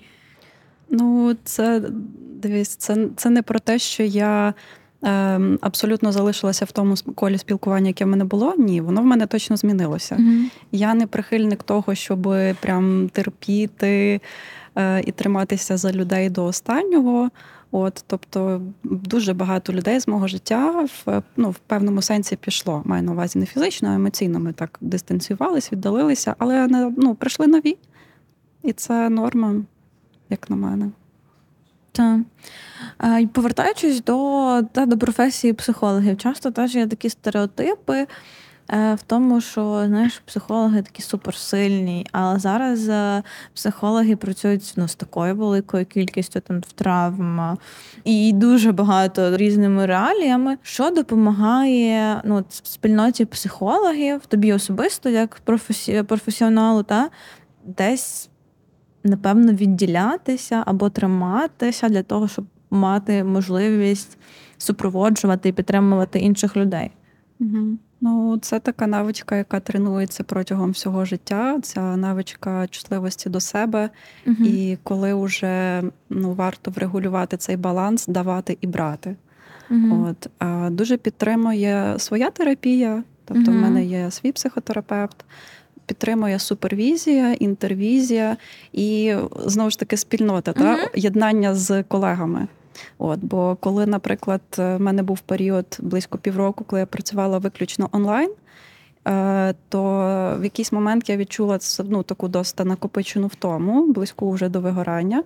Ну, 0.91 1.37
це 1.45 1.83
дивись, 2.35 2.69
це 2.69 3.09
це 3.17 3.31
не 3.31 3.43
про 3.43 3.59
те, 3.59 3.79
що 3.79 4.03
я 4.03 4.55
е, 5.05 5.41
абсолютно 5.61 6.13
залишилася 6.13 6.65
в 6.65 6.73
тому 6.73 6.95
колі 7.15 7.39
спілкування, 7.39 7.87
яке 7.87 8.05
в 8.05 8.09
мене 8.09 8.25
було. 8.25 8.55
Ні, 8.59 8.81
воно 8.81 9.03
в 9.03 9.05
мене 9.05 9.27
точно 9.27 9.57
змінилося. 9.57 10.17
mm 10.17 10.45
Я 10.73 10.95
не 10.95 11.07
прихильник 11.07 11.63
того, 11.63 11.95
щоб 11.95 12.35
прям 12.61 13.09
терпіти 13.13 14.21
е, 14.77 15.03
і 15.07 15.13
триматися 15.13 15.77
за 15.77 15.93
людей 15.93 16.31
до 16.31 16.45
останнього. 16.45 17.31
От, 17.71 18.05
Тобто 18.07 18.63
дуже 18.85 19.35
багато 19.35 19.73
людей 19.73 20.01
з 20.01 20.09
мого 20.09 20.29
життя 20.29 20.89
в 21.07 21.23
ну, 21.37 21.51
в 21.51 21.59
певному 21.59 22.03
сенсі 22.03 22.37
пішло. 22.37 22.83
Маю 22.85 23.03
на 23.03 23.13
увазі 23.13 23.39
не 23.39 23.47
фізично, 23.47 23.89
а 23.89 23.95
емоційно 23.95 24.41
ми 24.41 24.53
так 24.53 24.79
дистанціювалися, 24.81 25.69
віддалилися, 25.73 26.35
але 26.39 26.67
ну, 26.97 27.15
прийшли 27.15 27.47
нові. 27.47 27.77
І 28.63 28.73
це 28.73 29.09
норма 29.09 29.55
як 30.31 30.51
на 30.51 30.57
мене. 30.57 30.91
Так. 31.93 32.21
Повертаючись 33.33 34.05
до 34.05 34.63
та, 34.73 34.87
до 34.87 34.99
професії 34.99 35.53
психологів, 35.53 36.17
часто 36.17 36.51
теж 36.51 36.75
є 36.75 36.87
такі 36.87 37.11
стереотипи 37.11 38.07
в 38.69 38.99
тому, 39.07 39.41
що 39.41 39.85
знаєш, 39.87 40.23
психологи 40.27 40.83
такі 40.83 41.03
суперсильні, 41.03 42.07
але 42.13 42.39
зараз 42.39 42.89
е, 42.89 43.23
психологи 43.55 44.17
працюють 44.17 44.73
ну, 44.77 44.89
з 44.89 44.95
такою 44.95 45.37
великою 45.37 45.87
кількістю 45.87 46.41
там 46.41 46.61
травм 46.61 47.57
і 48.05 48.33
дуже 48.33 48.73
багато 48.73 49.37
різними 49.37 49.87
реаліями, 49.87 50.59
що 50.63 50.91
допомагає 50.91 52.21
ну, 52.25 52.45
спільноті 52.49 53.25
психологів, 53.25 54.27
тобі 54.27 54.53
особисто, 54.53 55.09
як 55.09 55.41
професі... 55.45 56.03
професіоналу, 56.03 56.83
та 56.83 57.11
десь. 57.65 58.31
Напевно, 59.05 59.53
відділятися 59.53 60.63
або 60.67 60.91
триматися 60.91 61.89
для 61.89 62.03
того, 62.03 62.29
щоб 62.29 62.45
мати 62.71 63.25
можливість 63.25 64.19
супроводжувати 64.59 65.49
і 65.49 65.53
підтримувати 65.53 66.19
інших 66.19 66.57
людей. 66.57 66.91
Угу. 67.41 67.79
Ну, 68.01 68.39
це 68.43 68.61
така 68.61 68.87
навичка, 68.87 69.37
яка 69.37 69.61
тренується 69.61 70.25
протягом 70.25 70.71
всього 70.71 71.05
життя. 71.05 71.59
Ця 71.63 71.97
навичка 71.97 72.67
чутливості 72.67 73.29
до 73.31 73.41
себе. 73.41 73.91
Угу. 74.27 74.45
І 74.45 74.79
коли 74.83 75.15
вже 75.15 75.83
ну, 76.11 76.33
варто 76.33 76.71
врегулювати 76.71 77.37
цей 77.37 77.57
баланс, 77.57 78.07
давати 78.07 78.59
і 78.61 78.67
брати. 78.67 79.17
Угу. 79.71 80.07
От 80.11 80.31
а 80.39 80.71
Дуже 80.71 80.97
підтримує 80.97 81.95
своя 81.99 82.31
терапія, 82.31 83.03
тобто 83.25 83.51
в 83.51 83.55
мене 83.55 83.85
є 83.85 84.11
свій 84.11 84.33
психотерапевт. 84.33 85.25
Підтримує 85.87 86.39
супервізія, 86.39 87.33
інтервізія 87.33 88.37
і 88.73 89.15
знову 89.47 89.71
ж 89.71 89.79
таки 89.79 89.97
спільнота 89.97 90.53
та 90.53 90.79
єднання 90.95 91.55
з 91.55 91.83
колегами. 91.83 92.49
От, 92.99 93.21
Бо 93.21 93.57
коли, 93.61 93.87
наприклад, 93.87 94.41
в 94.57 94.79
мене 94.79 95.03
був 95.03 95.21
період 95.21 95.77
близько 95.81 96.19
півроку, 96.19 96.65
коли 96.65 96.81
я 96.81 96.87
працювала 96.87 97.39
виключно 97.39 97.89
онлайн. 97.93 98.31
Е, 99.09 99.55
то 99.69 99.81
в 100.41 100.45
якийсь 100.45 100.73
момент 100.73 101.09
я 101.09 101.17
відчула 101.17 101.59
ну, 101.85 102.03
таку 102.03 102.29
досить 102.29 102.65
накопичену 102.65 103.27
втому, 103.27 103.93
близьку 103.93 104.31
вже 104.31 104.49
до 104.49 104.61
вигорання. 104.61 105.23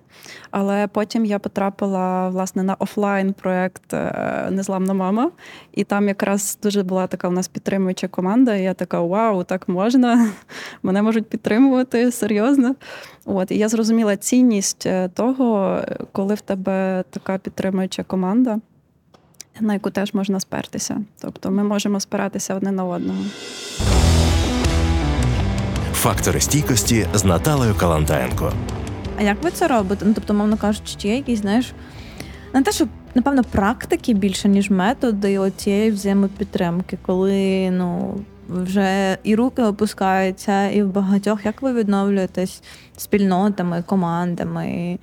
Але 0.51 0.87
потім 0.87 1.25
я 1.25 1.39
потрапила 1.39 2.29
власне 2.29 2.63
на 2.63 2.75
офлайн 2.79 3.33
проект 3.33 3.93
е, 3.93 4.47
Незламна 4.51 4.93
мама, 4.93 5.31
і 5.71 5.83
там 5.83 6.07
якраз 6.07 6.59
дуже 6.63 6.83
була 6.83 7.07
така 7.07 7.27
у 7.27 7.31
нас 7.31 7.47
підтримуюча 7.47 8.07
команда. 8.07 8.55
І 8.55 8.63
я 8.63 8.73
така: 8.73 9.01
Вау, 9.01 9.43
так 9.43 9.69
можна! 9.69 10.27
Мене 10.83 11.01
можуть 11.01 11.29
підтримувати 11.29 12.11
серйозно. 12.11 12.75
От 13.25 13.51
і 13.51 13.57
я 13.57 13.69
зрозуміла 13.69 14.17
цінність 14.17 14.85
е, 14.85 15.09
того, 15.09 15.77
коли 16.11 16.35
в 16.35 16.41
тебе 16.41 17.03
така 17.09 17.37
підтримуюча 17.37 18.03
команда 18.03 18.59
на 19.59 19.73
яку 19.73 19.89
теж 19.89 20.13
можна 20.13 20.39
спертися. 20.39 21.01
Тобто 21.21 21.51
ми 21.51 21.63
можемо 21.63 21.99
спиратися 21.99 22.55
одне 22.55 22.71
на 22.71 22.85
одного. 22.85 23.23
Фактори 25.93 26.41
стійкості 26.41 27.07
з 27.13 27.25
Наталею 27.25 27.75
Калантаєнко. 27.75 28.53
А 29.19 29.23
як 29.23 29.43
ви 29.43 29.51
це 29.51 29.67
робите? 29.67 30.05
Ну, 30.05 30.13
тобто, 30.13 30.33
мовно 30.33 30.57
кажучи, 30.57 30.95
чи 30.97 31.07
є 31.07 31.15
якісь, 31.15 31.39
знаєш, 31.39 31.73
не 32.53 32.61
те, 32.63 32.71
що, 32.71 32.87
напевно, 33.15 33.43
практики 33.43 34.13
більше, 34.13 34.49
ніж 34.49 34.69
методи 34.69 35.39
оцієї 35.39 35.91
взаємопідтримки, 35.91 36.97
коли 37.05 37.71
ну, 37.71 38.19
вже 38.49 39.17
і 39.23 39.35
руки 39.35 39.63
опускаються, 39.63 40.69
і 40.69 40.83
в 40.83 40.87
багатьох 40.87 41.45
як 41.45 41.61
ви 41.61 41.73
відновлюєтесь 41.73 42.63
спільнотами, 42.97 43.83
командами? 43.85 44.99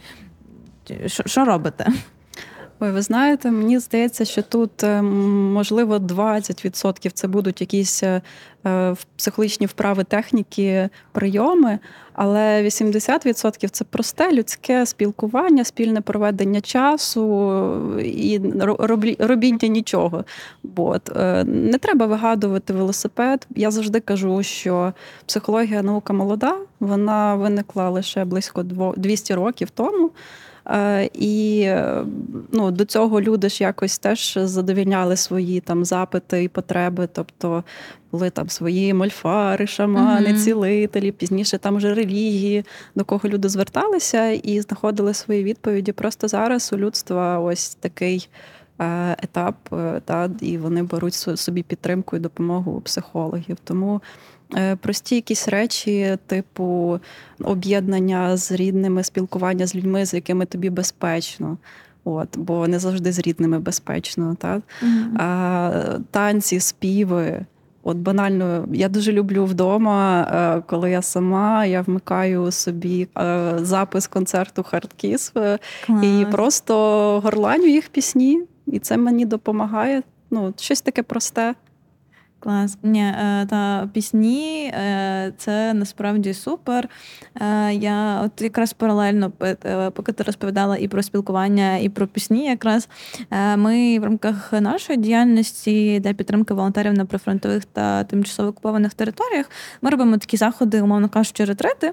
Що, 1.06 1.22
Що 1.26 1.44
робите? 1.44 1.86
Ой, 2.82 2.90
ви 2.90 3.02
знаєте, 3.02 3.50
мені 3.50 3.78
здається, 3.78 4.24
що 4.24 4.42
тут 4.42 4.84
е, 4.84 5.02
можливо 5.02 5.96
20% 5.96 7.10
це 7.10 7.28
будуть 7.28 7.60
якісь 7.60 8.02
е, 8.02 8.22
е, 8.66 8.94
психологічні 9.16 9.66
вправи, 9.66 10.04
техніки, 10.04 10.88
прийоми, 11.12 11.78
але 12.12 12.62
80% 12.62 13.68
це 13.68 13.84
просте 13.84 14.32
людське 14.32 14.86
спілкування, 14.86 15.64
спільне 15.64 16.00
проведення 16.00 16.60
часу 16.60 17.52
і 18.04 18.40
робіння 19.18 19.68
нічого. 19.68 20.24
От. 20.76 21.10
Не 21.46 21.78
треба 21.78 22.06
вигадувати 22.06 22.72
велосипед. 22.72 23.46
Я 23.56 23.70
завжди 23.70 24.00
кажу, 24.00 24.42
що 24.42 24.92
психологія 25.26 25.82
наука 25.82 26.12
молода, 26.12 26.56
вона 26.80 27.34
виникла 27.34 27.90
лише 27.90 28.24
близько 28.24 28.62
200 28.96 29.34
років 29.34 29.70
тому. 29.70 30.10
Е, 30.66 31.10
і 31.14 31.62
е, 31.62 32.04
ну, 32.52 32.70
до 32.70 32.84
цього 32.84 33.20
люди 33.20 33.48
ж 33.48 33.64
якось 33.64 33.98
теж 33.98 34.38
задовільняли 34.42 35.16
свої 35.16 35.60
там 35.60 35.84
запити 35.84 36.44
і 36.44 36.48
потреби. 36.48 37.08
Тобто 37.12 37.64
були 38.12 38.30
там 38.30 38.48
свої 38.48 38.94
мольфари, 38.94 39.66
шамани, 39.66 40.34
цілителі, 40.34 41.12
пізніше 41.12 41.58
там 41.58 41.76
вже 41.76 41.94
релігії, 41.94 42.64
до 42.94 43.04
кого 43.04 43.28
люди 43.28 43.48
зверталися 43.48 44.28
і 44.30 44.60
знаходили 44.60 45.14
свої 45.14 45.44
відповіді. 45.44 45.92
Просто 45.92 46.28
зараз 46.28 46.70
у 46.72 46.76
людства 46.76 47.38
ось 47.38 47.74
такий. 47.74 48.28
Е, 48.80 49.16
етап, 49.22 49.56
та 50.04 50.30
і 50.40 50.58
вони 50.58 50.82
беруть 50.82 51.14
собі 51.14 51.62
підтримку 51.62 52.16
і 52.16 52.20
допомогу 52.20 52.80
психологів. 52.80 53.56
Тому 53.64 54.00
прості 54.80 55.14
якісь 55.14 55.48
речі, 55.48 56.18
типу 56.26 57.00
об'єднання 57.42 58.36
з 58.36 58.52
рідними, 58.52 59.04
спілкування 59.04 59.66
з 59.66 59.74
людьми, 59.74 60.06
з 60.06 60.14
якими 60.14 60.46
тобі 60.46 60.70
безпечно. 60.70 61.58
От, 62.04 62.38
Бо 62.38 62.68
не 62.68 62.78
завжди 62.78 63.12
з 63.12 63.18
рідними 63.18 63.58
безпечно. 63.58 64.36
Так? 64.38 64.62
Mm-hmm. 64.82 65.22
А, 65.22 65.98
Танці, 66.10 66.60
співи. 66.60 67.46
От 67.82 67.96
банально, 67.96 68.68
я 68.72 68.88
дуже 68.88 69.12
люблю 69.12 69.44
вдома, 69.44 70.22
е, 70.22 70.62
коли 70.66 70.90
я 70.90 71.02
сама, 71.02 71.64
я 71.64 71.82
вмикаю 71.82 72.50
собі 72.50 73.08
е, 73.18 73.52
запис 73.56 74.06
концерту 74.06 74.62
Хардкіс 74.62 75.32
і 76.02 76.26
просто 76.30 76.74
горланю 77.24 77.66
їх 77.66 77.88
пісні, 77.88 78.42
і 78.66 78.78
це 78.78 78.96
мені 78.96 79.24
допомагає. 79.24 80.02
Ну, 80.30 80.54
щось 80.56 80.80
таке 80.80 81.02
просте. 81.02 81.54
Клас. 82.40 82.78
Ні, 82.82 83.02
е, 83.02 83.46
та 83.50 83.88
пісні 83.92 84.72
е, 84.74 85.32
це 85.36 85.74
насправді 85.74 86.34
супер. 86.34 86.88
Е, 87.40 87.74
я 87.74 88.20
от 88.24 88.42
якраз 88.42 88.72
паралельно, 88.72 89.32
поки 89.94 90.12
ти 90.12 90.22
розповідала 90.22 90.76
і 90.76 90.88
про 90.88 91.02
спілкування, 91.02 91.76
і 91.76 91.88
про 91.88 92.06
пісні, 92.06 92.46
якраз 92.46 92.88
ми 93.56 93.98
в 93.98 94.04
рамках 94.04 94.52
нашої 94.52 94.98
діяльності 94.98 96.00
для 96.00 96.12
підтримки 96.12 96.54
волонтерів 96.54 96.92
на 96.92 97.04
прифронтових 97.04 97.64
та 97.64 98.04
тимчасово 98.04 98.48
окупованих 98.48 98.94
територіях 98.94 99.50
ми 99.82 99.90
робимо 99.90 100.16
такі 100.16 100.36
заходи, 100.36 100.82
умовно 100.82 101.08
кажучи, 101.08 101.44
ретрети, 101.44 101.92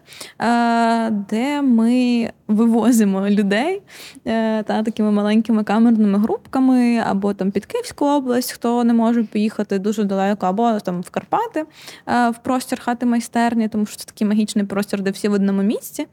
де 1.30 1.62
ми 1.62 2.30
вивозимо 2.48 3.30
людей 3.30 3.82
та 4.24 4.84
такими 4.84 5.12
маленькими 5.12 5.64
камерними 5.64 6.20
групками 6.20 6.98
або 6.98 7.34
там 7.34 7.52
під 7.52 7.66
Київську 7.66 8.06
область, 8.06 8.52
хто 8.52 8.84
не 8.84 8.94
може 8.94 9.24
поїхати 9.24 9.80
дуже 9.80 10.04
далеко 10.04 10.37
далеко, 10.38 10.46
або 10.46 10.80
там 10.80 11.02
в 11.02 11.10
Карпати, 11.10 11.66
е, 12.08 12.30
в 12.30 12.38
простір 12.44 12.82
хати 12.82 13.06
майстерні, 13.06 13.68
тому 13.68 13.86
що 13.86 13.98
це 13.98 14.06
такий 14.06 14.28
магічний 14.28 14.66
простір, 14.66 15.02
де 15.02 15.12
всі 15.12 15.28
в 15.28 15.34
одному 15.34 15.62
місці. 15.62 16.08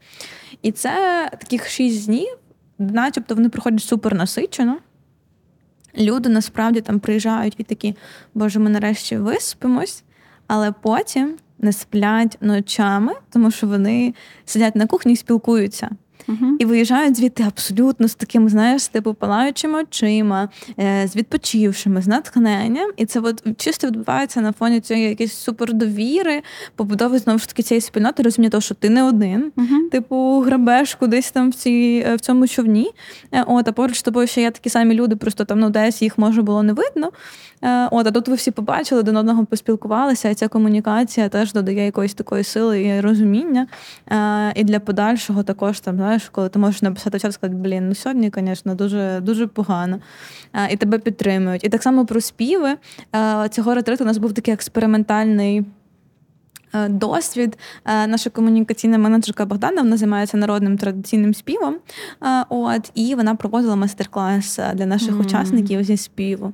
І 0.61 0.71
це 0.71 1.29
таких 1.31 1.69
шість 1.69 2.05
днів, 2.05 2.37
начебто 2.79 3.35
вони 3.35 3.49
проходять 3.49 3.83
супер 3.83 4.15
насичено. 4.15 4.77
Люди 5.97 6.29
насправді 6.29 6.81
там 6.81 6.99
приїжджають 6.99 7.55
і 7.57 7.63
такі, 7.63 7.95
боже, 8.33 8.59
ми 8.59 8.69
нарешті 8.69 9.17
виспимось, 9.17 10.03
але 10.47 10.71
потім 10.71 11.37
не 11.59 11.73
сплять 11.73 12.37
ночами, 12.41 13.13
тому 13.29 13.51
що 13.51 13.67
вони 13.67 14.13
сидять 14.45 14.75
на 14.75 14.87
кухні 14.87 15.13
і 15.13 15.15
спілкуються. 15.15 15.89
Uh-huh. 16.27 16.51
І 16.59 16.65
виїжджають 16.65 17.17
звідти 17.17 17.43
абсолютно 17.43 18.07
з 18.07 18.15
такими, 18.15 18.49
знаєш, 18.49 18.87
типу 18.87 19.13
палаючими 19.13 19.81
очима, 19.81 20.49
е, 20.79 21.07
з 21.07 21.15
відпочившими, 21.15 22.01
з 22.01 22.07
натхненням. 22.07 22.91
І 22.97 23.05
це 23.05 23.19
от 23.19 23.43
чисто 23.57 23.87
відбувається 23.87 24.41
на 24.41 24.51
фоні 24.51 24.79
цієї 24.79 25.09
якоїсь 25.09 25.33
супердовіри, 25.33 26.41
побудови 26.75 27.19
знову 27.19 27.39
ж 27.39 27.47
таки 27.47 27.63
цієї 27.63 27.81
спільноти, 27.81 28.23
розуміння 28.23 28.49
того, 28.49 28.61
що 28.61 28.75
ти 28.75 28.89
не 28.89 29.03
один, 29.03 29.51
uh-huh. 29.57 29.89
типу, 29.91 30.39
грабеш 30.39 30.95
кудись 30.95 31.31
там 31.31 31.49
в 31.49 31.53
цій, 31.53 32.05
е, 32.07 32.15
в 32.15 32.19
цьому 32.19 32.47
човні. 32.47 32.91
Е, 33.31 33.43
от, 33.47 33.67
а 33.67 33.71
поруч 33.71 33.97
з 33.97 34.03
тобою 34.03 34.27
ще 34.27 34.41
є 34.41 34.51
такі 34.51 34.69
самі 34.69 34.95
люди, 34.95 35.15
просто 35.15 35.45
там 35.45 35.59
ну, 35.59 35.69
десь 35.69 36.01
їх 36.01 36.17
може 36.17 36.41
було 36.41 36.63
не 36.63 36.73
видно. 36.73 37.11
От, 37.91 38.07
а 38.07 38.11
тут 38.11 38.27
ви 38.27 38.35
всі 38.35 38.51
побачили, 38.51 39.01
один 39.01 39.17
одного 39.17 39.45
поспілкувалися, 39.45 40.29
і 40.29 40.33
ця 40.33 40.47
комунікація 40.47 41.29
теж 41.29 41.53
додає 41.53 41.85
якоїсь 41.85 42.13
такої 42.13 42.43
сили 42.43 42.83
і 42.83 43.01
розуміння. 43.01 43.67
І 44.55 44.63
для 44.63 44.79
подальшого 44.79 45.43
також 45.43 45.79
там, 45.79 45.97
знаєш, 46.05 46.29
коли 46.29 46.49
ти 46.49 46.59
можеш 46.59 46.81
написати 46.81 47.19
час, 47.19 47.33
сказати, 47.33 47.59
блін, 47.59 47.87
ну 47.89 47.95
сьогодні, 47.95 48.31
звісно, 48.35 48.75
дуже 48.75 49.19
дуже 49.21 49.47
погано. 49.47 49.99
І 50.69 50.77
тебе 50.77 50.99
підтримують. 50.99 51.63
І 51.63 51.69
так 51.69 51.83
само 51.83 52.05
про 52.05 52.21
співи. 52.21 52.75
Цього 53.49 53.75
ретриту 53.75 54.03
у 54.03 54.07
нас 54.07 54.17
був 54.17 54.33
такий 54.33 54.53
експериментальний. 54.53 55.65
Досвід. 56.89 57.57
Наша 57.85 58.29
комунікаційна 58.29 58.97
менеджерка 58.97 59.45
Богдана 59.45 59.81
вона 59.81 59.97
займається 59.97 60.37
народним 60.37 60.77
традиційним 60.77 61.33
співом. 61.33 61.75
От, 62.49 62.91
І 62.95 63.15
вона 63.15 63.35
проводила 63.35 63.75
майстер-клас 63.75 64.59
для 64.73 64.85
наших 64.85 65.15
mm. 65.15 65.21
учасників 65.21 65.83
зі 65.83 65.97
співу. 65.97 66.53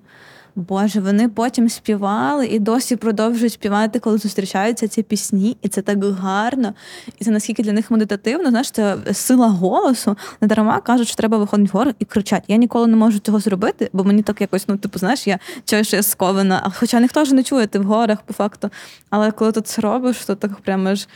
Боже, 0.56 1.00
вони 1.00 1.30
потім 1.30 1.70
співали 1.70 2.48
і 2.48 2.60
досі 2.60 2.96
продовжують 2.96 3.54
співати, 3.54 4.00
коли 4.00 4.18
зустрічаються 4.18 4.88
ці 4.88 5.04
пісні, 5.04 5.58
і 5.62 5.68
це 5.68 5.82
так 5.82 6.04
гарно. 6.04 6.74
І 7.20 7.26
це 7.26 7.32
наскільки 7.32 7.64
для 7.64 7.74
них 7.74 7.92
медитативно, 7.92 8.50
знаєш, 8.50 8.72
це 8.72 8.98
сила 9.14 9.48
голосу. 9.48 10.18
Не 10.42 10.48
дарма 10.48 10.82
кажуть, 10.82 11.08
що 11.08 11.16
треба 11.16 11.38
виходити 11.38 11.70
вгору 11.72 11.92
і 12.00 12.06
кричати. 12.06 12.44
Я 12.48 12.56
ніколи 12.56 12.88
не 12.88 12.96
можу 12.96 13.20
цього 13.20 13.40
зробити, 13.40 13.90
бо 13.94 14.04
мені 14.04 14.24
так 14.24 14.42
якось, 14.42 14.68
ну, 14.68 14.78
типу, 14.78 15.00
знаєш, 15.00 15.28
я 15.28 15.40
чую, 15.66 15.84
що 15.84 15.96
я 15.96 16.04
скована. 16.04 16.62
А 16.64 16.70
хоча 16.70 17.00
ніхто 17.00 17.26
ж 17.26 17.36
не 17.36 17.44
чує, 17.44 17.68
ти 17.68 17.80
в 17.80 17.84
горах, 17.84 18.22
по 18.22 18.34
факту. 18.34 18.70
Але 19.10 19.32
коли 19.32 19.52
ти 19.52 19.62
це 19.62 19.82
робиш, 19.82 20.26
то 20.26 20.36
так 20.36 20.56
прямо 20.56 20.96
ж 20.96 21.08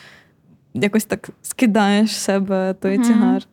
якось 0.74 1.06
так 1.06 1.30
скидаєш 1.42 2.18
себе 2.18 2.76
той 2.82 3.00
mm-hmm. 3.00 3.08
тягар. 3.08 3.44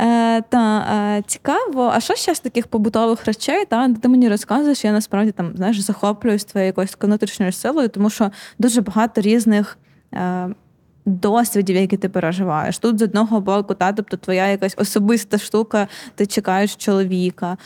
Е, 0.00 0.42
Та 0.42 0.78
е, 0.78 1.22
цікаво, 1.26 1.90
а 1.94 2.00
що 2.00 2.14
ще 2.14 2.34
з 2.34 2.40
таких 2.40 2.66
побутових 2.66 3.24
речей? 3.24 3.64
Та 3.64 3.94
ти 3.94 4.08
мені 4.08 4.28
розказуєш, 4.28 4.84
я 4.84 4.92
насправді 4.92 5.32
там 5.32 5.52
знаєш 5.56 5.80
захоплююсь 5.80 6.44
твоєю 6.44 6.66
якоюсь 6.66 6.96
внутрішньою 7.00 7.52
силою, 7.52 7.88
тому 7.88 8.10
що 8.10 8.30
дуже 8.58 8.80
багато 8.80 9.20
різних. 9.20 9.78
Е, 10.14 10.48
Досвідів, 11.04 11.76
які 11.76 11.96
ти 11.96 12.08
переживаєш. 12.08 12.78
Тут 12.78 12.98
з 12.98 13.02
одного 13.02 13.40
боку, 13.40 13.74
та, 13.74 13.92
тобто 13.92 14.16
твоя 14.16 14.46
якась 14.46 14.74
особиста 14.78 15.38
штука, 15.38 15.88
ти 16.14 16.26
чекаєш 16.26 16.76
чоловіка. 16.76 17.56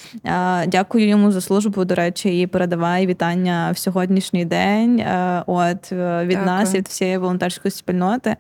Дякую 0.67 1.09
йому 1.09 1.33
за 1.33 1.41
службу, 1.41 1.85
до 1.85 1.95
речі, 1.95 2.41
і 2.41 2.47
передавай 2.47 3.07
вітання 3.07 3.71
в 3.75 3.79
сьогоднішній 3.79 4.45
день. 4.45 5.05
От 5.47 5.93
від 5.93 6.29
Дякую. 6.29 6.47
нас, 6.47 6.75
від 6.75 6.89
всієї 6.89 7.19
волонтерської 7.19 7.73
спільноти. 7.73 8.37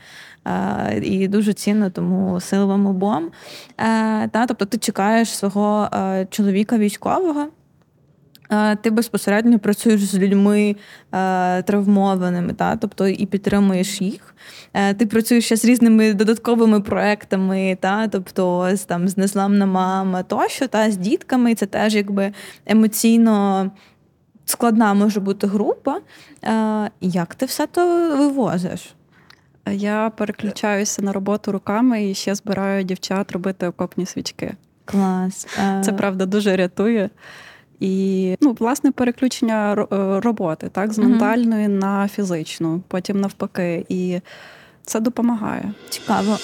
І 1.03 1.29
дуже 1.29 1.53
цінно, 1.53 1.91
тому 1.91 2.41
сили 2.41 2.65
вам 2.65 2.87
обом. 2.87 3.31
Та, 4.31 4.47
Тобто 4.49 4.65
ти 4.65 4.79
чекаєш 4.79 5.29
свого 5.29 5.89
чоловіка 6.31 6.79
військового. 6.79 7.47
Ти 8.83 8.91
безпосередньо 8.91 9.59
працюєш 9.59 10.05
з 10.05 10.19
людьми 10.19 10.77
травмованими, 11.65 12.53
та? 12.53 12.77
тобто 12.77 13.09
і 13.09 13.27
підтримуєш 13.27 14.01
їх. 14.01 14.35
Ти 14.97 15.07
працюєш 15.07 15.45
ще 15.45 15.57
з 15.57 15.65
різними 15.65 16.15
додатковими 16.15 16.81
проектами, 16.81 17.79
та? 17.81 18.09
тобто 18.09 18.71
з 18.77 18.85
там 18.85 19.09
з 19.09 19.17
незламна 19.17 19.67
мама 19.67 20.23
тощо, 20.23 20.69
та 20.69 20.91
з 20.91 20.97
дітками. 20.97 21.55
Це 21.55 21.67
теж 21.67 21.95
якби 21.95 22.33
емоційно 22.67 23.71
складна 24.45 24.95
може 24.95 25.21
бути 25.21 25.47
група. 25.47 26.01
Як 27.01 27.35
ти 27.35 27.47
все 27.47 27.67
то 27.67 27.87
вивозиш? 28.19 28.95
Я 29.71 30.13
переключаюся 30.17 31.03
на 31.03 31.13
роботу 31.13 31.53
руками 31.53 32.11
і 32.11 32.15
ще 32.15 32.35
збираю 32.35 32.85
дівчат 32.85 33.33
робити 33.33 33.67
окопні 33.67 34.07
свічки. 34.07 34.55
Клас. 34.85 35.47
Це 35.85 35.93
правда 35.93 36.27
дуже 36.27 36.57
рятує. 36.57 37.11
І 37.81 38.37
ну, 38.41 38.57
власне 38.59 38.93
переключення 38.93 39.73
е, 39.73 39.87
роботи 40.21 40.69
так, 40.73 40.93
з 40.93 40.99
ментальної 40.99 41.69
на 41.69 42.09
фізичну, 42.09 42.83
потім 42.89 43.21
навпаки. 43.21 43.87
І 43.89 44.21
це 44.85 45.01
допомагає. 45.01 45.73
Цікаво. 45.89 46.37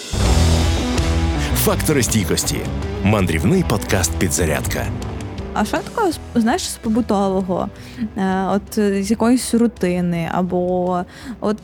Фактори 1.55 2.03
стійкості. 2.03 2.57
Мандрівний 3.05 3.65
подкаст 3.69 4.13
Підзарядка. 4.19 4.87
А 5.55 5.65
що 5.65 5.79
такого 5.79 6.11
знаєш 6.35 6.71
з 6.71 6.77
побутового? 6.77 7.69
Е, 8.17 8.45
от 8.47 8.79
з 9.05 9.11
якоїсь 9.11 9.55
рутини, 9.55 10.29
або 10.33 11.05
от 11.41 11.57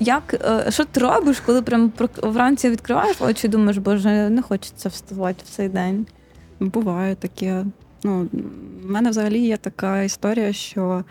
як 0.00 0.34
е, 0.34 0.70
що 0.70 0.84
ти 0.84 1.00
робиш, 1.00 1.40
коли 1.40 1.62
прям 1.62 1.92
вранці 2.22 2.70
відкриваєш 2.70 3.16
очі, 3.20 3.48
думаєш, 3.48 3.76
боже, 3.76 4.30
не 4.30 4.42
хочеться 4.42 4.88
вставати 4.88 5.42
в 5.46 5.50
цей 5.50 5.68
день? 5.68 6.06
Буває 6.60 7.14
таке. 7.14 7.64
Ну, 8.04 8.28
в 8.82 8.90
мене 8.90 9.10
взагалі 9.10 9.38
є 9.38 9.56
така 9.56 10.02
історія, 10.02 10.52
що 10.52 11.04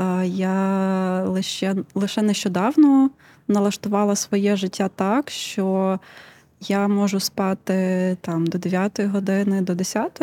е, 0.00 0.26
я 0.26 1.24
лише 1.26 1.76
лише 1.94 2.22
нещодавно 2.22 3.10
налаштувала 3.48 4.16
своє 4.16 4.56
життя 4.56 4.90
так, 4.96 5.30
що 5.30 5.98
я 6.60 6.88
можу 6.88 7.20
спати 7.20 8.16
там 8.20 8.46
до 8.46 8.58
9 8.58 9.00
години, 9.00 9.60
до 9.60 9.74
10 9.74 10.22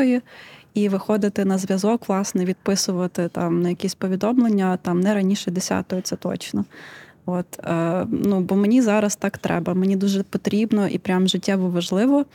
і 0.74 0.90
виходити 0.90 1.46
на 1.46 1.58
зв'язок, 1.58 2.10
власне, 2.10 2.46
відписувати 2.46 3.28
там 3.28 3.62
на 3.62 3.70
якісь 3.70 3.96
повідомлення 3.96 4.78
там 4.78 5.00
не 5.00 5.14
раніше 5.14 5.52
10 5.52 5.94
це 6.04 6.16
точно. 6.16 6.66
От, 7.26 7.60
е, 7.60 8.06
ну, 8.12 8.42
Бо 8.42 8.56
мені 8.56 8.82
зараз 8.82 9.16
так 9.16 9.38
треба. 9.38 9.74
Мені 9.74 9.96
дуже 9.96 10.24
потрібно 10.24 10.88
і 10.88 10.98
прям 10.98 11.28
життєво 11.28 11.70
важливо, 11.70 12.26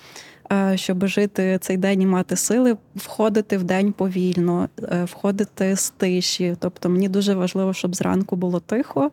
щоб 0.74 1.06
жити 1.06 1.58
цей 1.60 1.76
день 1.76 2.02
і 2.02 2.06
мати 2.06 2.36
сили, 2.36 2.76
входити 2.96 3.58
в 3.58 3.62
день 3.62 3.92
повільно, 3.92 4.68
е, 4.82 5.04
входити 5.04 5.76
з 5.76 5.90
тиші. 5.90 6.56
Тобто 6.58 6.88
мені 6.88 7.08
дуже 7.08 7.34
важливо, 7.34 7.72
щоб 7.72 7.94
зранку 7.94 8.36
було 8.36 8.60
тихо. 8.60 9.10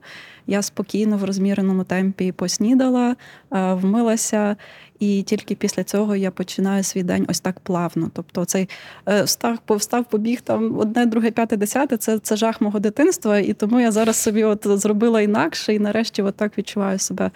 Я 0.48 0.62
спокійно 0.62 1.18
в 1.18 1.24
розміреному 1.24 1.84
темпі 1.84 2.32
поснідала, 2.32 3.16
е, 3.54 3.74
вмилася 3.74 4.56
і 5.00 5.24
тільки 5.24 5.56
після 5.56 5.84
цього 5.84 6.16
я 6.16 6.32
починаю 6.32 6.84
свій 6.84 7.04
день 7.04 7.26
ось 7.30 7.40
так 7.40 7.60
плавно. 7.60 8.12
Тобто, 8.14 8.46
цей 8.46 8.70
е, 9.10 9.24
встав, 9.24 9.58
повстав, 9.66 10.06
побіг 10.06 10.42
там 10.42 10.78
одне, 10.78 11.06
друге, 11.06 11.32
п'яте, 11.32 11.58
десяте. 11.58 11.98
Це 11.98 12.20
це 12.20 12.36
жах 12.36 12.62
мого 12.62 12.80
дитинства, 12.80 13.40
і 13.40 13.54
тому 13.54 13.80
я 13.80 13.92
зараз 13.92 14.16
собі 14.16 14.44
от 14.44 14.68
зробила 14.68 15.22
інакше, 15.22 15.74
і 15.74 15.80
нарешті 15.80 16.22
от 16.22 16.36
так 16.36 16.58
відчуваю 16.58 17.00
себе 17.00 17.32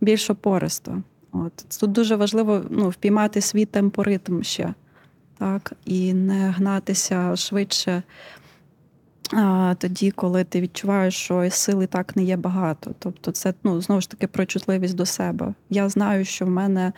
більш 0.00 0.30
опористо. 0.30 1.02
От 1.34 1.52
тут 1.80 1.92
дуже 1.92 2.16
важливо 2.16 2.62
ну, 2.70 2.88
впіймати 2.88 3.40
свій 3.40 3.64
темпоритм 3.64 4.42
ще, 4.42 4.74
так, 5.38 5.72
і 5.84 6.14
не 6.14 6.50
гнатися 6.50 7.36
швидше 7.36 8.02
тоді, 9.78 10.10
коли 10.10 10.44
ти 10.44 10.60
відчуваєш, 10.60 11.14
що 11.14 11.50
сили 11.50 11.86
так 11.86 12.16
не 12.16 12.24
є 12.24 12.36
багато. 12.36 12.94
Тобто, 12.98 13.30
це 13.30 13.54
ну, 13.64 13.80
знову 13.80 14.00
ж 14.00 14.10
таки 14.10 14.26
про 14.26 14.46
чутливість 14.46 14.94
до 14.94 15.06
себе. 15.06 15.54
Я 15.70 15.88
знаю, 15.88 16.24
що 16.24 16.44
в 16.44 16.50
мене 16.50 16.92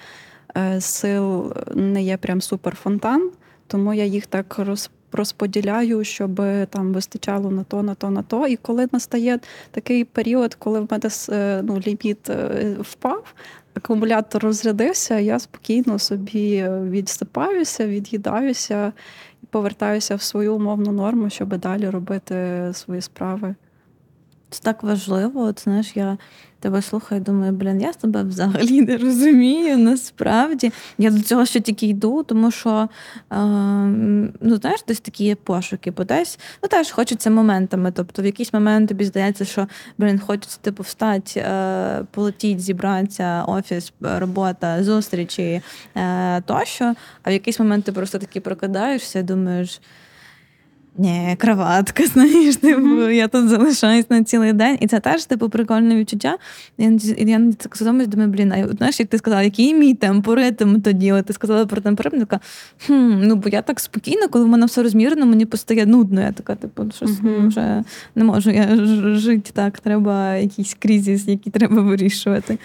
е, 0.56 0.80
сил 0.80 1.52
не 1.74 2.02
є 2.02 2.16
прям 2.16 2.40
суперфонтан, 2.40 3.30
тому 3.66 3.94
я 3.94 4.04
їх 4.04 4.26
так 4.26 4.60
розподіляю, 5.12 6.04
щоб 6.04 6.42
там 6.70 6.92
вистачало 6.92 7.50
на 7.50 7.64
то, 7.64 7.82
на 7.82 7.94
то, 7.94 8.10
на 8.10 8.22
то. 8.22 8.46
І 8.46 8.56
коли 8.56 8.88
настає 8.92 9.38
такий 9.70 10.04
період, 10.04 10.54
коли 10.54 10.80
в 10.80 10.88
мене 10.90 11.08
е, 11.28 11.62
ну, 11.62 11.80
ліміт 11.86 12.30
е, 12.30 12.76
впав. 12.80 13.34
Акумулятор 13.76 14.42
розрядився, 14.42 15.18
я 15.18 15.38
спокійно 15.38 15.98
собі 15.98 16.68
відсипаюся, 16.68 17.86
від'їдаюся 17.86 18.92
і 19.42 19.46
повертаюся 19.46 20.16
в 20.16 20.22
свою 20.22 20.54
умовну 20.54 20.92
норму, 20.92 21.30
щоб 21.30 21.56
далі 21.56 21.90
робити 21.90 22.70
свої 22.72 23.00
справи. 23.00 23.54
Це 24.50 24.60
так 24.62 24.82
важливо. 24.82 25.40
От 25.40 25.60
знаєш, 25.60 25.92
я 25.94 26.18
тебе 26.60 26.82
слухаю, 26.82 27.20
думаю, 27.20 27.52
блін, 27.52 27.80
я 27.80 27.92
тебе 27.92 28.22
взагалі 28.22 28.82
не 28.82 28.96
розумію. 28.96 29.78
Насправді 29.78 30.72
я 30.98 31.10
до 31.10 31.20
цього 31.20 31.46
ще 31.46 31.60
тільки 31.60 31.86
йду, 31.86 32.22
тому 32.22 32.50
що 32.50 32.88
е, 33.32 33.36
ну 34.40 34.56
знаєш, 34.56 34.80
десь 34.88 35.00
такі 35.00 35.24
є 35.24 35.34
пошуки, 35.34 35.90
бо 35.90 36.04
десь 36.04 36.38
ну 36.62 36.68
теж 36.68 36.90
хочеться 36.90 37.30
моментами. 37.30 37.92
Тобто, 37.92 38.22
в 38.22 38.26
якийсь 38.26 38.52
момент 38.52 38.88
тобі 38.88 39.04
здається, 39.04 39.44
що 39.44 39.68
блін, 39.98 40.18
хочеться 40.18 40.58
типу 40.60 40.82
встати, 40.82 41.40
е, 41.40 42.04
полетіть, 42.10 42.60
зібратися, 42.60 43.44
офіс, 43.44 43.92
робота, 44.00 44.84
зустрічі 44.84 45.62
е, 45.96 46.40
тощо. 46.40 46.94
А 47.22 47.30
в 47.30 47.32
якийсь 47.32 47.58
момент 47.58 47.84
ти 47.84 47.92
просто 47.92 48.18
таки 48.18 48.40
прокидаєшся 48.40 49.22
думаєш. 49.22 49.80
Ні, 50.98 51.36
кроватка, 51.38 52.06
знаєш, 52.12 52.56
типу, 52.56 52.80
mm-hmm. 52.80 53.10
я 53.10 53.28
тут 53.28 53.48
залишаюсь 53.48 54.10
на 54.10 54.24
цілий 54.24 54.52
день. 54.52 54.78
І 54.80 54.86
це 54.86 55.00
теж 55.00 55.24
типу 55.24 55.48
прикольне 55.48 55.96
відчуття. 55.96 56.36
Я 56.78 56.98
я 57.18 57.52
так 57.58 57.76
задумаюсь, 57.76 58.08
думаю, 58.08 58.30
блін, 58.30 58.52
а 58.52 58.68
знаєш, 58.68 59.00
як 59.00 59.08
ти 59.08 59.18
сказала, 59.18 59.42
який 59.42 59.74
мій 59.74 59.94
темпоритм 59.94 60.80
тоді? 60.80 61.12
От 61.12 61.26
ти 61.26 61.32
сказала 61.32 61.66
про 61.66 61.80
темпоритм, 61.80 62.18
така 62.18 62.40
хм, 62.86 63.18
ну 63.20 63.36
бо 63.36 63.48
я 63.48 63.62
так 63.62 63.80
спокійно, 63.80 64.28
коли 64.28 64.44
в 64.44 64.48
мене 64.48 64.66
все 64.66 64.82
розмірено, 64.82 65.26
мені 65.26 65.46
постає 65.46 65.86
нудно. 65.86 66.20
Я 66.20 66.32
така, 66.32 66.54
типу, 66.54 66.84
щось 66.96 67.10
mm-hmm. 67.10 67.48
вже 67.48 67.84
не 68.14 68.24
можу 68.24 68.50
я 68.50 68.76
жити 69.16 69.50
так. 69.54 69.80
Треба 69.80 70.34
якийсь 70.34 70.74
кризис, 70.74 71.28
який 71.28 71.52
треба 71.52 71.82
вирішувати. 71.82 72.58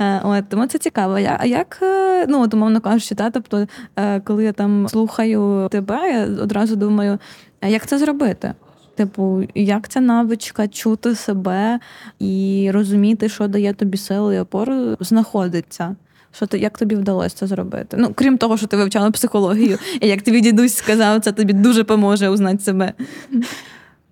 Е, 0.00 0.20
от, 0.24 0.48
Тому 0.48 0.66
це 0.66 0.78
цікаво. 0.78 1.14
А 1.38 1.46
як, 1.46 1.78
е, 1.82 2.26
ну, 2.28 2.42
от, 2.42 2.54
умовно 2.54 2.80
кажучи, 2.80 3.14
та, 3.14 3.30
тобто, 3.30 3.66
е, 3.96 4.20
коли 4.20 4.44
я 4.44 4.52
там 4.52 4.88
слухаю 4.88 5.68
тебе, 5.70 6.12
я 6.12 6.42
одразу 6.42 6.76
думаю. 6.76 7.18
Як 7.62 7.86
це 7.86 7.98
зробити? 7.98 8.54
Типу, 8.94 9.42
як 9.54 9.88
ця 9.88 10.00
навичка 10.00 10.68
чути 10.68 11.14
себе 11.14 11.80
і 12.18 12.68
розуміти, 12.72 13.28
що 13.28 13.48
дає 13.48 13.74
тобі 13.74 13.98
силу 13.98 14.32
і 14.32 14.38
опору, 14.38 14.96
знаходиться? 15.00 15.96
Що 16.32 16.46
ти 16.46 16.58
як 16.58 16.78
тобі 16.78 16.94
вдалося 16.94 17.36
це 17.36 17.46
зробити? 17.46 17.96
Ну, 18.00 18.12
крім 18.14 18.38
того, 18.38 18.56
що 18.56 18.66
ти 18.66 18.76
вивчала 18.76 19.10
психологію, 19.10 19.78
і 20.00 20.08
як 20.08 20.22
тобі 20.22 20.40
дідусь 20.40 20.74
сказав, 20.74 21.20
це 21.20 21.32
тобі 21.32 21.52
дуже 21.52 21.84
поможе 21.84 22.28
узнати 22.28 22.58
себе. 22.58 22.92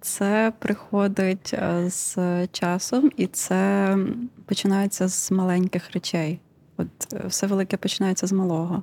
Це 0.00 0.52
приходить 0.58 1.54
е, 1.54 1.90
з 1.90 2.16
часом, 2.52 3.10
і 3.16 3.26
це 3.26 3.96
починається 4.46 5.08
з 5.08 5.30
маленьких 5.30 5.92
речей. 5.92 6.40
От 6.76 6.86
е, 7.12 7.22
все 7.28 7.46
велике 7.46 7.76
починається 7.76 8.26
з 8.26 8.32
малого. 8.32 8.82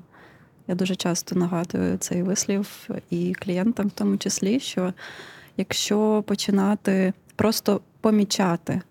Я 0.67 0.75
дуже 0.75 0.95
часто 0.95 1.35
нагадую 1.35 1.97
цей 1.97 2.23
вислів 2.23 2.89
і 3.09 3.33
клієнтам, 3.33 3.87
в 3.87 3.91
тому 3.91 4.17
числі, 4.17 4.59
що 4.59 4.93
якщо 5.57 6.23
починати 6.27 7.13
просто 7.35 7.81
помічати, 8.01 8.81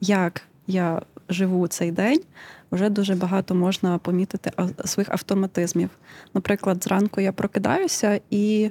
як 0.00 0.42
я 0.66 1.02
живу 1.28 1.66
цей 1.68 1.92
день, 1.92 2.20
вже 2.72 2.88
дуже 2.88 3.14
багато 3.14 3.54
можна 3.54 3.98
помітити 3.98 4.50
своїх 4.84 5.10
автоматизмів. 5.10 5.90
Наприклад, 6.34 6.84
зранку 6.84 7.20
я 7.20 7.32
прокидаюся 7.32 8.20
і 8.30 8.70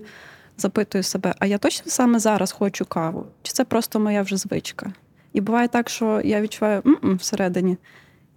запитую 0.57 1.03
себе, 1.03 1.35
а 1.39 1.45
я 1.45 1.57
точно 1.57 1.91
саме 1.91 2.19
зараз 2.19 2.51
хочу 2.51 2.85
каву? 2.85 3.25
Чи 3.41 3.53
це 3.53 3.65
просто 3.65 3.99
моя 3.99 4.21
вже 4.21 4.37
звичка? 4.37 4.93
І 5.33 5.41
буває 5.41 5.67
так, 5.67 5.89
що 5.89 6.21
я 6.23 6.41
відчуваю 6.41 6.81
М-м", 6.85 7.15
всередині, 7.17 7.77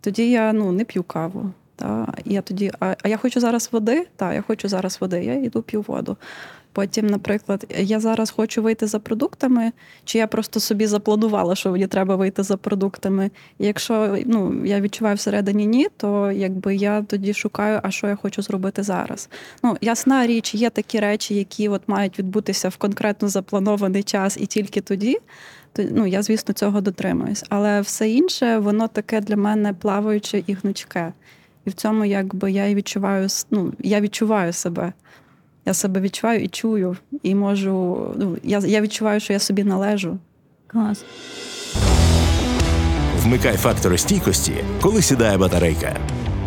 тоді 0.01 0.31
я 0.31 0.53
ну, 0.53 0.73
не 0.73 0.85
п'ю 0.85 1.03
каву. 1.03 1.53
Та, 1.77 2.13
я 2.25 2.43
тоді, 2.43 2.73
а, 2.81 2.95
а 3.03 3.09
я 3.09 3.17
хочу 3.17 3.41
зараз 3.41 3.69
води? 3.73 4.07
Так, 4.17 4.35
я 4.35 4.43
хочу 4.43 4.69
зараз 4.69 4.99
води, 5.01 5.25
я 5.25 5.35
йду 5.35 5.63
п'ю 5.63 5.85
воду. 5.89 6.17
Потім, 6.77 7.07
наприклад, 7.07 7.75
я 7.79 8.01
зараз 8.01 8.31
хочу 8.31 8.63
вийти 8.63 8.87
за 8.87 8.99
продуктами, 8.99 9.73
чи 10.05 10.19
я 10.19 10.27
просто 10.27 10.61
собі 10.61 10.87
запланувала, 10.87 11.55
що 11.55 11.71
мені 11.71 11.87
треба 11.87 12.17
вийти 12.17 12.43
за 12.43 12.57
продуктами. 12.57 13.31
І 13.59 13.67
якщо 13.67 14.19
ну, 14.27 14.65
я 14.65 14.81
відчуваю 14.81 15.17
всередині 15.17 15.67
ні, 15.67 15.89
то 15.97 16.33
якби 16.33 16.77
я 16.77 17.03
тоді 17.03 17.35
шукаю, 17.35 17.81
а 17.83 17.91
що 17.91 18.07
я 18.07 18.17
хочу 18.17 18.43
зробити 18.43 18.83
зараз. 18.83 19.29
Ну, 19.63 19.77
Ясна 19.81 20.27
річ, 20.27 20.55
є 20.55 20.71
такі 20.71 21.01
речі, 21.01 21.35
які 21.35 21.69
от 21.69 21.83
мають 21.87 22.19
відбутися 22.19 22.69
в 22.69 22.77
конкретно 22.77 23.29
запланований 23.29 24.03
час 24.03 24.37
і 24.41 24.47
тільки 24.47 24.81
тоді. 24.81 25.19
То, 25.73 25.83
ну, 25.91 26.07
Я, 26.07 26.23
звісно, 26.23 26.55
цього 26.55 26.81
дотримуюсь. 26.81 27.45
Але 27.49 27.81
все 27.81 28.11
інше, 28.11 28.59
воно 28.59 28.89
таке 28.89 29.21
для 29.21 29.37
мене 29.37 29.73
плаваюче 29.73 30.43
і 30.47 30.53
гнучке. 30.53 31.13
І 31.67 31.71
в 31.71 31.75
цьому 31.75 32.05
якби 32.05 32.53
я 32.53 32.67
і 32.67 32.75
відчуваю 32.75 33.29
ну, 33.51 33.73
я 33.79 34.01
відчуваю 34.01 34.53
себе. 34.53 34.93
Я 35.67 35.75
себе 35.75 36.01
відчуваю 36.01 36.43
і 36.43 36.49
чую, 36.49 36.97
і 37.23 37.35
можу. 37.35 38.07
Ну, 38.17 38.37
Я 38.43 38.59
я 38.59 38.81
відчуваю, 38.81 39.21
що 39.21 39.33
я 39.33 39.39
собі 39.39 39.65
належу. 39.65 40.19
Клас. 40.67 41.05
Вмикай 43.19 43.57
фактори 43.57 43.99
стійкості, 43.99 44.53
коли 44.81 45.03
сідає 45.03 45.39
батарейка. 45.39 45.97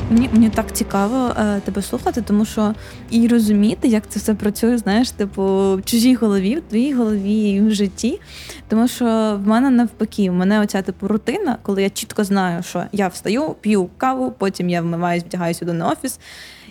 Мені 0.09 0.29
мені 0.33 0.49
так 0.49 0.71
цікаво 0.73 1.35
е, 1.39 1.59
тебе 1.59 1.81
слухати, 1.81 2.21
тому 2.21 2.45
що 2.45 2.73
і 3.09 3.27
розуміти, 3.27 3.87
як 3.87 4.09
це 4.09 4.19
все 4.19 4.33
працює, 4.33 4.77
знаєш, 4.77 5.11
типу, 5.11 5.43
в 5.75 5.81
чужій 5.85 6.15
голові, 6.15 6.55
в 6.55 6.61
твоїй 6.61 6.93
голові 6.93 7.49
і 7.49 7.61
в 7.61 7.71
житті. 7.71 8.19
Тому 8.67 8.87
що 8.87 9.05
в 9.43 9.47
мене 9.47 9.69
навпаки, 9.69 10.29
в 10.29 10.33
мене 10.33 10.59
оця 10.59 10.81
типу 10.81 11.07
рутина, 11.07 11.57
коли 11.61 11.83
я 11.83 11.89
чітко 11.89 12.23
знаю, 12.23 12.63
що 12.63 12.83
я 12.91 13.07
встаю, 13.07 13.55
п'ю 13.61 13.89
каву, 13.97 14.33
потім 14.37 14.69
я 14.69 14.81
вмиваюсь, 14.81 15.23
вдягаюся 15.23 15.65
до 15.65 15.73
на 15.73 15.89
офіс. 15.89 16.19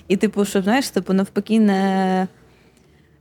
І, 0.08 0.16
типу, 0.16 0.44
що 0.44 0.62
знаєш, 0.62 0.88
типу, 0.88 1.12
навпаки, 1.12 1.60
не 1.60 2.26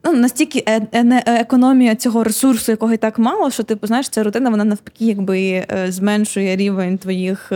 ну, 0.08 0.20
настільки 0.20 0.64
е, 0.68 0.82
е, 0.94 1.24
економія 1.26 1.96
цього 1.96 2.24
ресурсу, 2.24 2.72
якого 2.72 2.94
і 2.94 2.98
так 2.98 3.20
мало, 3.20 3.52
що 3.52 3.64
типу, 3.64 3.88
знаєш, 3.88 4.10
ця 4.10 4.24
рутина 4.24 4.50
вона 4.50 4.64
навпаки 4.64 5.06
якби 5.06 5.40
е, 5.42 5.86
зменшує 5.90 6.56
рівень 6.56 6.98
твоїх 6.98 7.52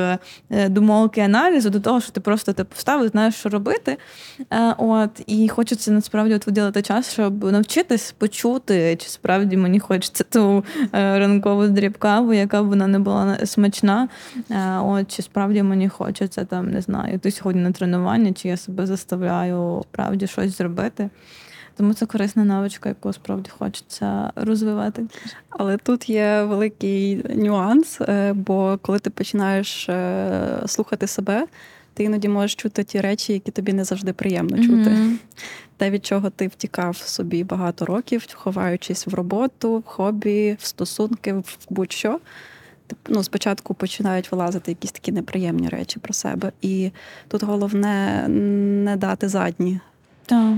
думок 0.50 1.18
і 1.18 1.22
аналізу 1.22 1.70
до 1.70 1.80
того, 1.80 2.02
що 2.02 2.12
ти 2.12 2.20
просто 2.20 2.54
типу, 2.54 2.70
вставив, 2.76 3.10
знаєш, 3.10 3.36
що 3.36 3.50
робити. 3.50 3.98
От, 4.78 5.10
І 5.28 5.48
хочеться 5.48 5.92
насправді 5.92 6.36
от 6.36 6.48
виділити 6.48 6.82
час, 6.82 7.14
щоб 7.14 7.44
навчитись 7.44 8.12
почути, 8.12 8.98
чи 9.02 9.10
справді 9.10 9.58
мені 9.58 9.80
хочеться 9.80 10.24
ту 10.24 10.64
ранкову 10.92 11.68
дрібкаву, 11.68 12.34
яка 12.34 12.64
б 12.64 12.68
вона 12.68 12.88
не 12.88 13.00
була 13.00 13.38
смачна. 13.46 14.08
От, 14.84 15.16
Чи 15.16 15.22
справді 15.22 15.64
мені 15.64 15.90
хочеться 15.90 16.46
там, 16.46 16.72
не 16.72 16.82
знаю, 16.82 17.16
йти 17.16 17.32
сьогодні 17.32 17.62
на 17.62 17.72
тренування, 17.72 18.34
чи 18.34 18.48
я 18.48 18.58
себе 18.58 18.88
заставляю 18.88 19.84
справді 19.92 20.28
щось 20.28 20.58
зробити. 20.58 21.10
Тому 21.76 21.94
це 21.94 22.06
корисна 22.06 22.46
навичка, 22.46 22.90
яку 22.90 23.14
справді 23.14 23.50
хочеться 23.58 24.32
розвивати. 24.36 25.06
Але 25.50 25.78
тут 25.78 26.10
є 26.10 26.44
великий 26.44 27.24
нюанс, 27.36 28.02
е, 28.02 28.34
бо 28.34 28.80
коли 28.82 29.00
ти 29.00 29.10
починаєш 29.10 29.90
е, 29.90 30.64
слухати 30.66 31.08
себе, 31.08 31.48
ти 31.94 32.04
іноді 32.04 32.30
можеш 32.30 32.56
чути 32.56 32.84
ті 32.84 33.02
речі, 33.02 33.34
які 33.34 33.52
тобі 33.52 33.74
не 33.74 33.84
завжди 33.84 34.14
приємно 34.14 34.58
чути. 34.58 34.90
Mm-hmm. 34.90 35.16
Те, 35.78 35.90
від 35.90 36.06
чого 36.06 36.30
ти 36.30 36.48
втікав 36.48 36.98
собі 36.98 37.44
багато 37.44 37.86
років, 37.86 38.28
ховаючись 38.34 39.08
в 39.08 39.14
роботу, 39.14 39.78
в 39.78 39.86
хобі, 39.86 40.58
в 40.60 40.66
стосунки, 40.66 41.34
в 41.34 41.58
будь-що. 41.70 42.20
Ну, 43.08 43.24
Спочатку 43.24 43.74
починають 43.74 44.32
вилазити 44.32 44.72
якісь 44.72 44.92
такі 44.92 45.12
неприємні 45.12 45.70
речі 45.70 46.00
про 46.00 46.14
себе. 46.14 46.52
І 46.62 46.92
тут 47.28 47.44
головне 47.44 48.28
не 48.84 48.98
дати 48.98 49.30
задні. 49.30 49.80
Так. 50.26 50.54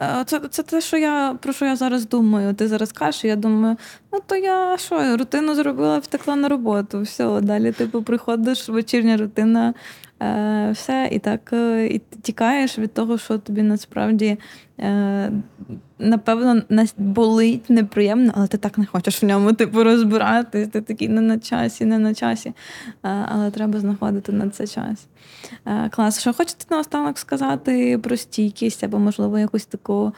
Е, 0.00 0.24
це 0.26 0.40
це 0.50 0.62
те, 0.62 0.80
що 0.80 0.96
я 0.96 1.36
про 1.40 1.52
що 1.52 1.64
я 1.64 1.76
зараз 1.76 2.08
думаю. 2.08 2.54
Ти 2.54 2.68
зараз 2.68 2.92
кажеш, 2.92 3.24
я 3.24 3.36
думаю, 3.36 3.76
ну 4.12 4.20
то 4.26 4.36
я 4.36 4.76
що, 4.78 5.16
рутину 5.16 5.54
зробила, 5.54 5.98
втекла 5.98 6.36
на 6.36 6.48
роботу. 6.48 7.02
Все, 7.02 7.40
далі 7.40 7.72
типу 7.72 8.02
приходиш, 8.02 8.68
вечірня 8.68 9.16
рутина, 9.16 9.74
все, 10.72 11.08
і 11.12 11.18
так 11.18 11.52
е, 11.52 11.86
і 11.86 12.00
тікаєш 12.22 12.78
від 12.78 12.94
того, 12.94 13.18
що 13.18 13.38
тобі 13.38 13.62
насправді 13.62 14.38
е, 14.80 15.32
напевно 15.98 16.62
болить 16.96 17.70
неприємно, 17.70 18.32
але 18.36 18.46
ти 18.46 18.58
так 18.58 18.78
не 18.78 18.86
хочеш 18.86 19.22
в 19.22 19.26
ньому 19.26 19.52
типу 19.52 19.84
розбирати. 19.84 20.66
Ти 20.66 20.80
такий 20.80 21.08
не 21.08 21.20
на 21.20 21.38
часі, 21.38 21.84
не 21.84 21.98
на 21.98 22.14
часі. 22.14 22.48
Е, 22.48 22.54
але 23.02 23.50
треба 23.50 23.80
знаходити 23.80 24.32
на 24.32 24.48
це 24.48 24.66
час. 24.66 25.06
Е, 25.66 25.88
клас, 25.88 26.20
що 26.20 26.32
хочете 26.32 26.64
наостанок 26.70 27.18
сказати 27.18 27.98
про 27.98 28.16
стійкість 28.16 28.84
або, 28.84 28.98
можливо, 28.98 29.38
якусь 29.38 29.66
таку, 29.66 30.12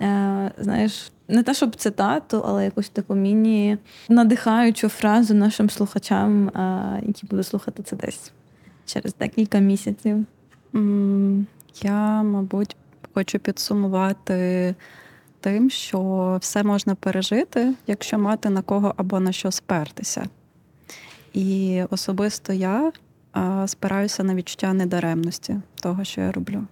е, 0.00 0.50
знаєш, 0.58 1.10
не 1.28 1.42
те, 1.42 1.54
щоб 1.54 1.76
цитату, 1.76 2.42
але 2.46 2.64
якусь 2.64 2.88
таку 2.88 3.14
міні 3.14 3.78
надихаючу 4.08 4.88
фразу 4.88 5.34
нашим 5.34 5.70
слухачам, 5.70 6.50
які 7.06 7.26
будуть 7.26 7.46
слухати 7.46 7.82
це 7.82 7.96
десь 7.96 8.32
через 8.86 9.14
декілька 9.14 9.58
місяців. 9.58 10.26
Я, 11.82 12.22
мабуть, 12.22 12.76
хочу 13.14 13.38
підсумувати 13.38 14.74
тим, 15.40 15.70
що 15.70 16.38
все 16.40 16.62
можна 16.62 16.94
пережити, 16.94 17.74
якщо 17.86 18.18
мати 18.18 18.50
на 18.50 18.62
кого 18.62 18.94
або 18.96 19.20
на 19.20 19.32
що 19.32 19.50
спертися. 19.50 20.28
І 21.32 21.82
особисто 21.90 22.52
я 22.52 22.92
спираюся 23.66 24.24
на 24.24 24.34
відчуття 24.34 24.72
недаремності 24.72 25.56
того, 25.74 26.04
що 26.04 26.20
я 26.20 26.32
роблю. 26.32 26.66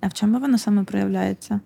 А 0.00 0.06
в 0.06 0.12
чому 0.12 0.38
воно 0.38 0.58
саме 0.58 0.84
проявляється? 0.84 1.60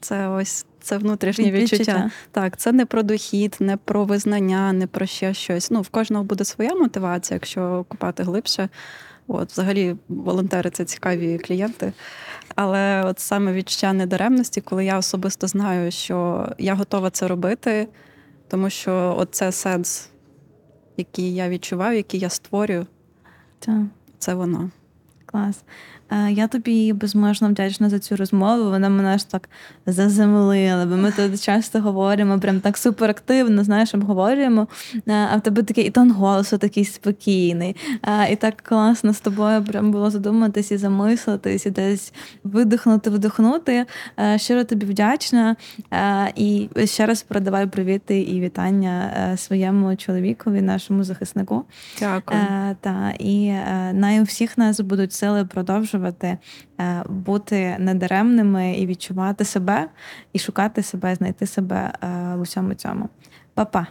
Це 0.00 0.28
ось 0.28 0.66
це 0.80 0.98
внутрішнє 0.98 1.50
відчуття. 1.50 1.76
відчуття. 1.76 2.10
Так, 2.32 2.56
це 2.56 2.72
не 2.72 2.86
про 2.86 3.02
дохід, 3.02 3.56
не 3.60 3.76
про 3.76 4.04
визнання, 4.04 4.72
не 4.72 4.86
про 4.86 5.06
ще 5.06 5.34
щось. 5.34 5.70
Ну, 5.70 5.80
в 5.80 5.88
кожного 5.88 6.24
буде 6.24 6.44
своя 6.44 6.74
мотивація, 6.74 7.36
якщо 7.36 7.84
купати 7.88 8.22
глибше. 8.22 8.68
От, 9.26 9.52
Взагалі, 9.52 9.96
волонтери 10.08 10.70
це 10.70 10.84
цікаві 10.84 11.38
клієнти. 11.38 11.92
Але 12.54 13.02
от 13.04 13.18
саме 13.18 13.52
відчуття 13.52 13.92
недаремності, 13.92 14.60
коли 14.60 14.84
я 14.84 14.98
особисто 14.98 15.46
знаю, 15.46 15.90
що 15.90 16.48
я 16.58 16.74
готова 16.74 17.10
це 17.10 17.28
робити, 17.28 17.88
тому 18.48 18.70
що 18.70 19.14
от 19.18 19.28
це 19.34 19.52
сенс, 19.52 20.08
який 20.96 21.34
я 21.34 21.48
відчуваю, 21.48 21.96
який 21.96 22.20
я 22.20 22.28
створюю, 22.28 22.86
це 24.18 24.34
воно. 24.34 24.70
Клас. 25.26 25.62
Е, 26.10 26.32
я 26.32 26.46
тобі 26.48 26.92
безмежно 26.92 27.48
вдячна 27.48 27.88
за 27.88 27.98
цю 27.98 28.16
розмову. 28.16 28.70
Вона 28.70 28.88
мене 28.88 29.08
аж 29.08 29.24
так 29.24 29.48
заземлила, 29.86 30.86
бо 30.86 30.96
ми 30.96 31.12
тут 31.12 31.42
часто 31.42 31.80
говоримо, 31.80 32.40
прям 32.40 32.60
так 32.60 32.78
суперактивно, 32.78 33.64
знаєш, 33.64 33.94
обговорюємо. 33.94 34.68
Е, 34.94 35.12
а 35.32 35.36
в 35.36 35.40
тебе 35.40 35.62
такий 35.62 35.84
і 35.84 35.90
тон 35.90 36.10
голосу 36.10 36.58
такий 36.58 36.84
спокійний. 36.84 37.76
Е, 38.02 38.32
і 38.32 38.36
так 38.36 38.60
класно 38.60 39.12
з 39.12 39.20
тобою 39.20 39.64
прям 39.64 39.90
було 39.90 40.10
задуматись 40.10 40.70
і 40.70 40.76
замислитись, 40.76 41.66
і 41.66 41.70
десь 41.70 42.12
видихнути, 42.44 43.10
вдихнути. 43.10 43.86
Щиро 44.36 44.64
тобі 44.64 44.86
вдячна. 44.86 45.56
І 46.36 46.68
ще 46.84 47.06
раз 47.06 47.22
передавай 47.22 47.66
привіти 47.66 48.20
і 48.20 48.40
вітання 48.40 49.34
своєму 49.36 49.96
чоловікові, 49.96 50.62
нашому 50.62 51.04
захиснику. 51.04 51.64
Дякую. 52.00 52.40
Та, 52.80 53.14
І 53.18 53.52
най 53.92 54.20
у 54.20 54.22
всіх 54.22 54.58
нас 54.58 54.80
будуть 54.80 55.12
сили 55.12 55.44
продовжувати 55.44 55.97
продовжувати 55.98 56.38
е, 56.80 57.04
бути 57.08 57.76
недаремними 57.78 58.72
і 58.72 58.86
відчувати 58.86 59.44
себе, 59.44 59.88
і 60.32 60.38
шукати 60.38 60.82
себе, 60.82 61.14
знайти 61.14 61.46
себе 61.46 61.92
е, 62.02 62.08
в 62.36 62.40
усьому 62.40 62.74
цьому. 62.74 63.08
Па-па. 63.54 63.86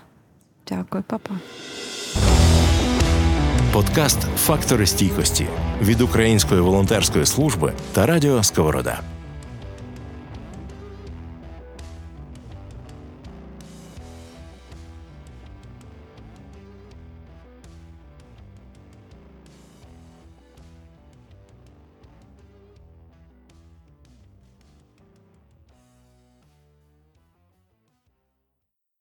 Дякую, 0.70 1.04
папа. 1.08 1.36
Подкаст 3.74 4.22
Фактори 4.22 4.86
стійкості 4.86 5.48
від 5.82 6.02
Української 6.02 6.62
волонтерської 6.62 7.26
служби 7.26 7.74
та 7.94 8.06
радіо 8.06 8.44
Сковорода. 8.44 9.17